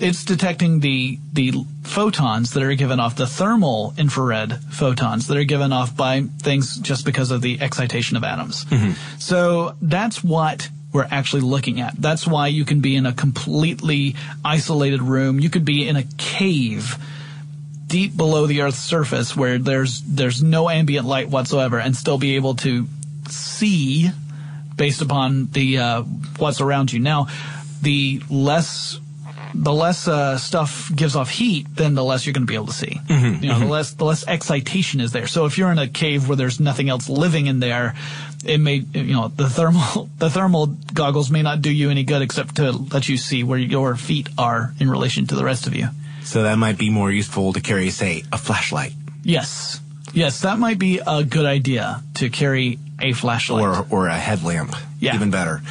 it's 0.00 0.24
detecting 0.24 0.80
the 0.80 1.18
the 1.32 1.52
photons 1.84 2.54
that 2.54 2.62
are 2.62 2.74
given 2.74 2.98
off 2.98 3.14
the 3.14 3.26
thermal 3.26 3.94
infrared 3.96 4.58
photons 4.70 5.28
that 5.28 5.36
are 5.36 5.44
given 5.44 5.72
off 5.72 5.96
by 5.96 6.22
things 6.40 6.76
just 6.78 7.04
because 7.04 7.30
of 7.30 7.40
the 7.40 7.60
excitation 7.60 8.16
of 8.16 8.24
atoms. 8.24 8.66
So 9.18 9.76
that's 9.80 10.24
what 10.24 10.68
we're 10.92 11.08
actually 11.10 11.42
looking 11.42 11.80
at. 11.80 11.94
That's 11.96 12.26
why 12.26 12.48
you 12.48 12.64
can 12.64 12.80
be 12.80 12.96
in 12.96 13.06
a 13.06 13.12
completely 13.12 14.14
isolated 14.44 15.02
room. 15.02 15.40
You 15.40 15.50
could 15.50 15.64
be 15.64 15.88
in 15.88 15.96
a 15.96 16.04
cave 16.18 16.96
deep 17.86 18.16
below 18.16 18.46
the 18.46 18.62
earth's 18.62 18.78
surface 18.78 19.36
where 19.36 19.58
there's 19.58 20.00
there's 20.02 20.42
no 20.42 20.70
ambient 20.70 21.06
light 21.06 21.28
whatsoever 21.28 21.78
and 21.78 21.94
still 21.94 22.16
be 22.18 22.36
able 22.36 22.54
to 22.54 22.86
see 23.28 24.10
based 24.76 25.02
upon 25.02 25.48
the 25.52 25.78
uh, 25.78 26.02
what's 26.38 26.60
around 26.60 26.92
you. 26.92 27.00
Now, 27.00 27.28
the 27.82 28.22
less 28.30 28.98
the 29.54 29.72
less 29.72 30.08
uh, 30.08 30.38
stuff 30.38 30.90
gives 30.94 31.14
off 31.14 31.28
heat, 31.28 31.66
then 31.74 31.94
the 31.94 32.02
less 32.02 32.24
you're 32.24 32.32
going 32.32 32.46
to 32.46 32.50
be 32.50 32.54
able 32.54 32.68
to 32.68 32.72
see. 32.72 32.98
You 33.42 33.48
know, 33.48 33.58
the 33.58 33.66
less 33.66 33.92
the 33.92 34.04
less 34.04 34.26
excitation 34.26 35.00
is 35.00 35.12
there. 35.12 35.26
So 35.26 35.44
if 35.44 35.58
you're 35.58 35.70
in 35.70 35.78
a 35.78 35.88
cave 35.88 36.28
where 36.28 36.36
there's 36.36 36.60
nothing 36.60 36.88
else 36.88 37.08
living 37.10 37.46
in 37.46 37.60
there, 37.60 37.94
it 38.44 38.58
may 38.58 38.76
you 38.94 39.14
know 39.14 39.28
the 39.28 39.48
thermal 39.48 40.08
the 40.18 40.30
thermal 40.30 40.66
goggles 40.92 41.30
may 41.30 41.42
not 41.42 41.62
do 41.62 41.70
you 41.70 41.90
any 41.90 42.04
good 42.04 42.22
except 42.22 42.56
to 42.56 42.72
let 42.72 43.08
you 43.08 43.16
see 43.16 43.44
where 43.44 43.58
your 43.58 43.96
feet 43.96 44.28
are 44.38 44.74
in 44.80 44.90
relation 44.90 45.26
to 45.28 45.34
the 45.34 45.44
rest 45.44 45.66
of 45.66 45.74
you. 45.74 45.88
So 46.24 46.42
that 46.44 46.56
might 46.58 46.78
be 46.78 46.88
more 46.90 47.10
useful 47.10 47.52
to 47.52 47.60
carry, 47.60 47.90
say, 47.90 48.22
a 48.32 48.38
flashlight 48.38 48.92
Yes, 49.24 49.80
yes, 50.12 50.40
that 50.40 50.58
might 50.58 50.78
be 50.78 51.00
a 51.06 51.22
good 51.24 51.46
idea 51.46 52.02
to 52.14 52.28
carry 52.30 52.78
a 53.00 53.12
flashlight. 53.12 53.62
or 53.64 53.86
or 53.90 54.08
a 54.08 54.16
headlamp. 54.16 54.74
Yeah. 54.98 55.14
Even 55.14 55.30
better. 55.30 55.62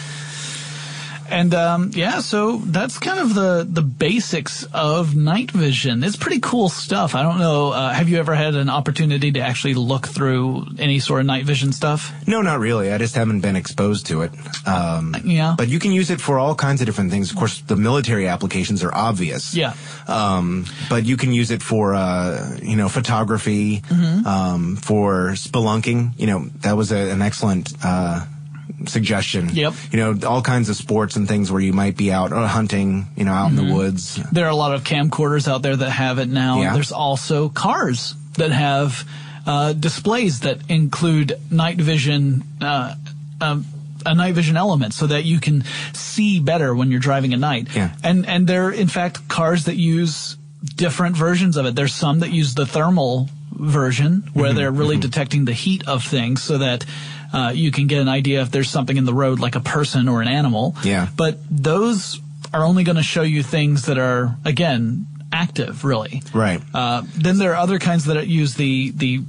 And 1.32 1.54
um, 1.54 1.92
yeah, 1.94 2.20
so 2.20 2.58
that's 2.58 3.00
kind 3.00 3.20
of 3.20 3.34
the 3.34 3.66
the 3.68 3.82
basics 3.82 4.66
of 4.74 5.16
night 5.16 5.50
vision. 5.52 6.04
It's 6.04 6.18
pretty 6.18 6.40
cool 6.42 6.68
stuff. 6.70 7.16
I 7.16 7.24
don't 7.24 7.40
know. 7.40 7.72
Uh, 7.72 7.94
have 7.94 8.10
you 8.10 8.18
ever 8.20 8.36
had 8.36 8.56
an 8.56 8.70
opportunity 8.70 9.32
to 9.32 9.40
actually 9.40 9.74
look 9.76 10.08
through 10.08 10.66
any 10.78 11.00
sort 11.00 11.22
of 11.22 11.26
night 11.28 11.46
vision 11.46 11.72
stuff? 11.72 12.12
No, 12.28 12.42
not 12.42 12.60
really. 12.60 12.92
I 12.92 12.98
just 12.98 13.16
haven't 13.16 13.42
been 13.42 13.56
exposed 13.56 14.08
to 14.08 14.24
it. 14.24 14.32
Um, 14.68 15.16
Yeah. 15.24 15.56
But 15.58 15.70
you 15.70 15.80
can 15.80 15.92
use 15.92 16.10
it 16.12 16.20
for 16.22 16.38
all 16.38 16.54
kinds 16.56 16.82
of 16.82 16.86
different 16.86 17.12
things. 17.12 17.32
Of 17.32 17.38
course, 17.38 17.62
the 17.62 17.76
military 17.78 18.28
applications 18.28 18.84
are 18.84 18.94
obvious. 18.94 19.56
Yeah. 19.56 19.74
Um, 20.08 20.66
but 20.90 21.06
you 21.06 21.16
can 21.18 21.32
use 21.34 21.52
it 21.52 21.62
for, 21.62 21.96
uh, 21.96 22.58
you 22.62 22.76
know, 22.76 22.90
photography, 22.90 23.82
Mm-hmm. 23.92 24.26
um, 24.28 24.76
for 24.76 25.32
spelunking. 25.36 26.12
You 26.18 26.28
know, 26.28 26.46
that 26.62 26.76
was 26.76 26.92
a, 26.92 27.10
an 27.12 27.22
excellent, 27.22 27.74
uh, 27.84 28.26
suggestion. 28.88 29.50
Yep. 29.50 29.74
You 29.92 30.00
know, 30.00 30.20
all 30.28 30.42
kinds 30.42 30.70
of 30.70 30.76
sports 30.76 31.16
and 31.16 31.28
things 31.28 31.52
where 31.52 31.62
you 31.62 31.74
might 31.74 31.98
be 31.98 32.12
out 32.12 32.32
uh, 32.34 32.48
hunting, 32.48 33.08
you 33.16 33.24
know, 33.26 33.32
out 33.34 33.52
in 33.52 33.58
Mm-hmm. 33.58 33.68
the 33.70 33.74
woods. 33.76 34.20
There 34.32 34.46
are 34.46 34.50
a 34.52 34.56
lot 34.56 34.74
of 34.76 34.84
camcorders 34.84 35.48
out 35.48 35.62
there 35.62 35.76
that 35.76 35.90
have 35.90 36.20
it 36.20 36.28
now. 36.30 36.62
Yeah. 36.62 36.74
There's 36.74 36.92
also 36.92 37.50
cars 37.50 38.16
that 38.38 38.52
have 38.52 39.08
uh, 39.46 39.74
displays 39.74 40.42
that 40.42 40.60
include 40.70 41.34
night 41.50 41.78
vision. 41.78 42.44
Uh, 42.62 42.96
um, 43.40 43.66
a 44.04 44.16
night 44.16 44.34
vision 44.34 44.58
element 44.58 44.96
so 44.96 45.06
that 45.06 45.26
you 45.26 45.40
can 45.40 45.64
see 45.94 46.40
better 46.40 46.74
when 46.74 46.90
you're 46.90 47.00
driving 47.00 47.34
at 47.34 47.40
night. 47.40 47.68
Yeah. 47.76 47.94
And 48.04 48.26
and 48.26 48.48
they're 48.48 48.72
in 48.72 48.88
fact 48.88 49.28
cars 49.28 49.66
that 49.66 49.76
use 49.76 50.38
different 50.76 51.16
versions 51.16 51.56
of 51.56 51.68
it. 51.68 51.76
There's 51.76 51.94
some 51.94 52.22
that 52.22 52.32
use 52.32 52.56
the 52.56 52.66
thermal 52.66 53.30
version 53.52 54.24
where 54.34 54.48
Mm-hmm. 54.50 54.58
they're 54.58 54.72
really 54.72 54.98
detecting 54.98 55.46
the 55.46 55.54
heat 55.54 55.88
of 55.88 56.04
things 56.04 56.42
so 56.42 56.58
that 56.58 56.84
uh, 57.34 57.52
you 57.54 57.72
can 57.72 57.88
get 57.88 58.00
an 58.02 58.10
idea 58.10 58.42
if 58.42 58.52
there's 58.52 58.70
something 58.70 58.98
in 58.98 59.06
the 59.06 59.14
road 59.14 59.40
like 59.40 59.56
a 59.56 59.62
person 59.62 60.08
or 60.08 60.22
an 60.22 60.28
animal. 60.28 60.76
Yeah. 60.84 61.08
But 61.16 61.38
those 61.50 62.20
are 62.54 62.64
only 62.64 62.84
going 62.84 62.98
to 62.98 63.04
show 63.04 63.22
you 63.22 63.44
things 63.44 63.86
that 63.86 63.98
are, 63.98 64.36
again, 64.44 65.08
active, 65.32 65.84
really. 65.84 66.22
Right. 66.34 66.62
Uh, 66.74 67.04
then 67.16 67.38
there 67.38 67.52
are 67.52 67.58
other 67.58 67.80
kinds 67.80 68.06
that 68.06 68.28
use 68.28 68.56
the 68.56 68.92
the 68.92 69.22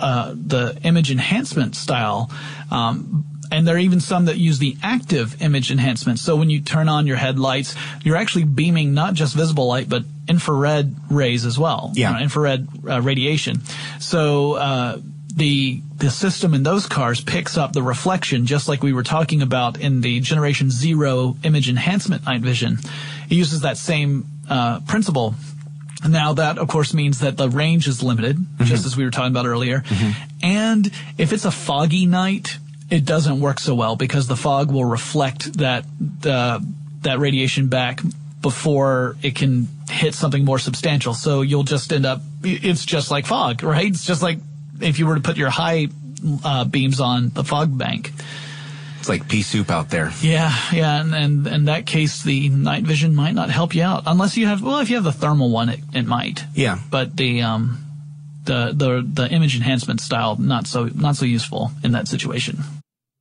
uh, 0.00 0.32
the 0.34 0.78
image 0.82 1.10
enhancement 1.10 1.76
style, 1.76 2.30
um, 2.70 3.26
and 3.52 3.68
there 3.68 3.76
are 3.76 3.80
even 3.80 4.00
some 4.00 4.24
that 4.26 4.38
use 4.38 4.58
the 4.58 4.76
active 4.82 5.42
image 5.42 5.70
enhancement. 5.70 6.18
So 6.18 6.36
when 6.36 6.48
you 6.48 6.62
turn 6.62 6.88
on 6.88 7.06
your 7.06 7.16
headlights, 7.16 7.74
you're 8.02 8.16
actually 8.16 8.44
beaming 8.44 8.94
not 8.94 9.12
just 9.12 9.34
visible 9.34 9.66
light 9.66 9.88
but 9.88 10.04
infrared 10.28 10.94
rays 11.10 11.44
as 11.44 11.58
well. 11.58 11.92
Yeah. 11.94 12.08
you 12.08 12.16
know, 12.16 12.22
infrared 12.22 12.68
uh, 12.88 13.02
radiation. 13.02 13.60
So. 13.98 14.54
Uh, 14.54 14.98
the 15.36 15.80
the 15.96 16.10
system 16.10 16.54
in 16.54 16.62
those 16.62 16.86
cars 16.86 17.20
picks 17.20 17.56
up 17.56 17.72
the 17.72 17.82
reflection 17.82 18.46
just 18.46 18.68
like 18.68 18.82
we 18.82 18.92
were 18.92 19.02
talking 19.02 19.42
about 19.42 19.78
in 19.80 20.00
the 20.00 20.20
generation 20.20 20.70
zero 20.70 21.36
image 21.44 21.68
enhancement 21.68 22.24
night 22.24 22.40
vision. 22.40 22.78
It 23.28 23.34
uses 23.34 23.60
that 23.60 23.76
same 23.76 24.26
uh, 24.48 24.80
principle. 24.80 25.34
Now 26.06 26.32
that 26.34 26.58
of 26.58 26.68
course 26.68 26.94
means 26.94 27.20
that 27.20 27.36
the 27.36 27.48
range 27.48 27.86
is 27.86 28.02
limited 28.02 28.38
just 28.62 28.86
as 28.86 28.96
we 28.96 29.04
were 29.04 29.10
talking 29.10 29.30
about 29.30 29.46
earlier. 29.46 29.82
And 30.42 30.90
if 31.18 31.32
it's 31.32 31.44
a 31.44 31.50
foggy 31.50 32.06
night 32.06 32.58
it 32.90 33.04
doesn't 33.04 33.40
work 33.40 33.60
so 33.60 33.74
well 33.74 33.94
because 33.96 34.26
the 34.26 34.36
fog 34.36 34.72
will 34.72 34.84
reflect 34.84 35.58
that 35.58 35.84
uh, 36.24 36.58
that 37.02 37.18
radiation 37.18 37.68
back 37.68 38.00
before 38.42 39.16
it 39.22 39.34
can 39.34 39.68
hit 39.90 40.14
something 40.14 40.44
more 40.44 40.58
substantial. 40.58 41.14
So 41.14 41.42
you'll 41.42 41.62
just 41.64 41.92
end 41.92 42.06
up 42.06 42.22
it's 42.42 42.84
just 42.84 43.10
like 43.10 43.26
fog 43.26 43.62
right? 43.62 43.86
It's 43.86 44.06
just 44.06 44.22
like 44.22 44.38
if 44.82 44.98
you 44.98 45.06
were 45.06 45.14
to 45.14 45.20
put 45.20 45.36
your 45.36 45.50
high 45.50 45.88
uh, 46.44 46.64
beams 46.64 47.00
on 47.00 47.30
the 47.30 47.44
fog 47.44 47.76
bank. 47.76 48.12
It's 48.98 49.08
like 49.08 49.28
pea 49.28 49.42
soup 49.42 49.70
out 49.70 49.88
there. 49.88 50.12
Yeah, 50.20 50.54
yeah, 50.72 51.00
and, 51.00 51.14
and 51.14 51.46
in 51.46 51.64
that 51.64 51.86
case, 51.86 52.22
the 52.22 52.50
night 52.50 52.84
vision 52.84 53.14
might 53.14 53.34
not 53.34 53.48
help 53.48 53.74
you 53.74 53.82
out 53.82 54.02
unless 54.04 54.36
you 54.36 54.46
have. 54.46 54.62
Well, 54.62 54.80
if 54.80 54.90
you 54.90 54.96
have 54.96 55.04
the 55.04 55.12
thermal 55.12 55.50
one, 55.50 55.70
it, 55.70 55.80
it 55.94 56.06
might. 56.06 56.44
Yeah. 56.54 56.78
But 56.90 57.16
the 57.16 57.40
um, 57.40 57.82
the 58.44 58.72
the 58.74 59.06
the 59.06 59.30
image 59.30 59.56
enhancement 59.56 60.00
style 60.00 60.36
not 60.36 60.66
so 60.66 60.90
not 60.94 61.16
so 61.16 61.24
useful 61.24 61.70
in 61.82 61.92
that 61.92 62.08
situation. 62.08 62.58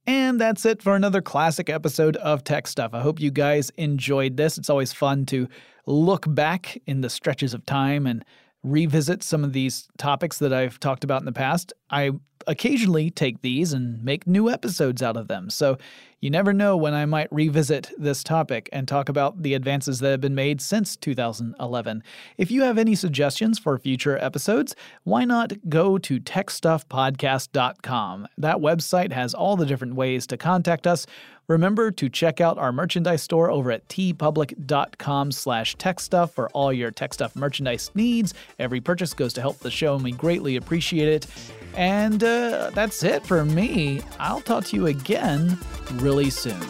And 0.05 0.41
that's 0.41 0.66
it 0.66 0.82
for 0.82 0.95
another 0.95 1.22
classic 1.22 1.70
episode 1.70 2.18
of 2.18 2.43
Tech 2.43 2.68
Stuff. 2.68 2.93
I 2.93 3.01
hope 3.01 3.20
you 3.20 3.32
guys 3.32 3.70
enjoyed 3.78 4.38
this. 4.38 4.57
It's 4.57 4.70
always 4.70 4.91
fun 4.91 5.26
to 5.28 5.47
look 5.86 6.26
back 6.28 6.82
in 6.88 7.01
the 7.01 7.10
stretches 7.10 7.53
of 7.53 7.66
time 7.66 8.07
and 8.07 8.26
revisit 8.64 9.24
some 9.24 9.43
of 9.43 9.53
these 9.53 9.88
topics 9.97 10.38
that 10.39 10.53
I've 10.53 10.80
talked 10.80 11.03
about 11.03 11.22
in 11.22 11.26
the 11.26 11.32
past. 11.32 11.74
I 11.89 12.12
occasionally 12.47 13.10
take 13.10 13.41
these 13.41 13.74
and 13.74 14.01
make 14.03 14.26
new 14.26 14.49
episodes 14.49 15.03
out 15.03 15.18
of 15.18 15.28
them. 15.28 15.49
So 15.49 15.78
you 16.22 16.30
never 16.30 16.51
know 16.51 16.76
when 16.76 16.93
I 16.93 17.05
might 17.05 17.32
revisit 17.32 17.91
this 17.97 18.24
topic 18.24 18.68
and 18.74 18.86
talk 18.88 19.07
about 19.07 19.43
the 19.43 19.53
advances 19.53 19.99
that 19.99 20.12
have 20.12 20.22
been 20.22 20.36
made 20.36 20.62
since 20.62 20.97
2011. 20.97 22.03
If 22.38 22.51
you 22.51 22.64
have 22.64 22.78
any 22.78 22.95
suggestions 22.95 23.60
for 23.60 23.78
future 23.78 24.18
episodes, 24.18 24.76
why 25.03 25.24
not 25.26 25.53
go 25.70 25.97
to 25.99 26.20
techstuffpodcast.com? 26.20 28.28
That 28.38 28.57
website 28.57 29.14
has 29.14 29.34
all 29.34 29.55
the 29.55 29.66
different 29.66 29.95
ways 29.95 30.28
to 30.28 30.38
contact 30.38 30.86
us. 30.88 31.05
Remember 31.50 31.89
to 31.89 32.10
check 32.10 32.39
out 32.39 32.60
our 32.60 32.72
merchandise 32.72 33.24
store 33.24 33.50
over 33.50 33.72
at 33.72 33.88
teepublic.com 33.89 35.32
slash 35.32 35.76
techstuff 35.78 36.30
for 36.30 36.47
all 36.50 36.72
your 36.72 36.91
tech 36.91 37.12
stuff 37.12 37.36
merchandise 37.36 37.89
needs. 37.95 38.36
Every 38.60 38.80
purchase 38.80 39.16
goes 39.16 39.34
to 39.34 39.41
help 39.41 39.58
the 39.58 39.72
show, 39.72 39.95
and 39.95 40.04
we 40.04 40.12
greatly 40.12 40.58
appreciate 40.58 41.08
it. 41.08 41.28
And 41.76 42.24
uh, 42.24 42.70
that's 42.76 43.04
it 43.04 43.26
for 43.26 43.43
me. 43.43 44.02
I'll 44.20 44.41
talk 44.41 44.66
to 44.66 44.76
you 44.76 44.86
again 44.86 45.58
really 45.93 46.30
soon. 46.30 46.62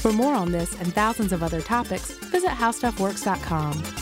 For 0.00 0.12
more 0.12 0.34
on 0.34 0.50
this 0.50 0.74
and 0.80 0.92
thousands 0.92 1.32
of 1.32 1.44
other 1.44 1.60
topics, 1.60 2.10
visit 2.10 2.50
howstuffworks.com. 2.50 4.01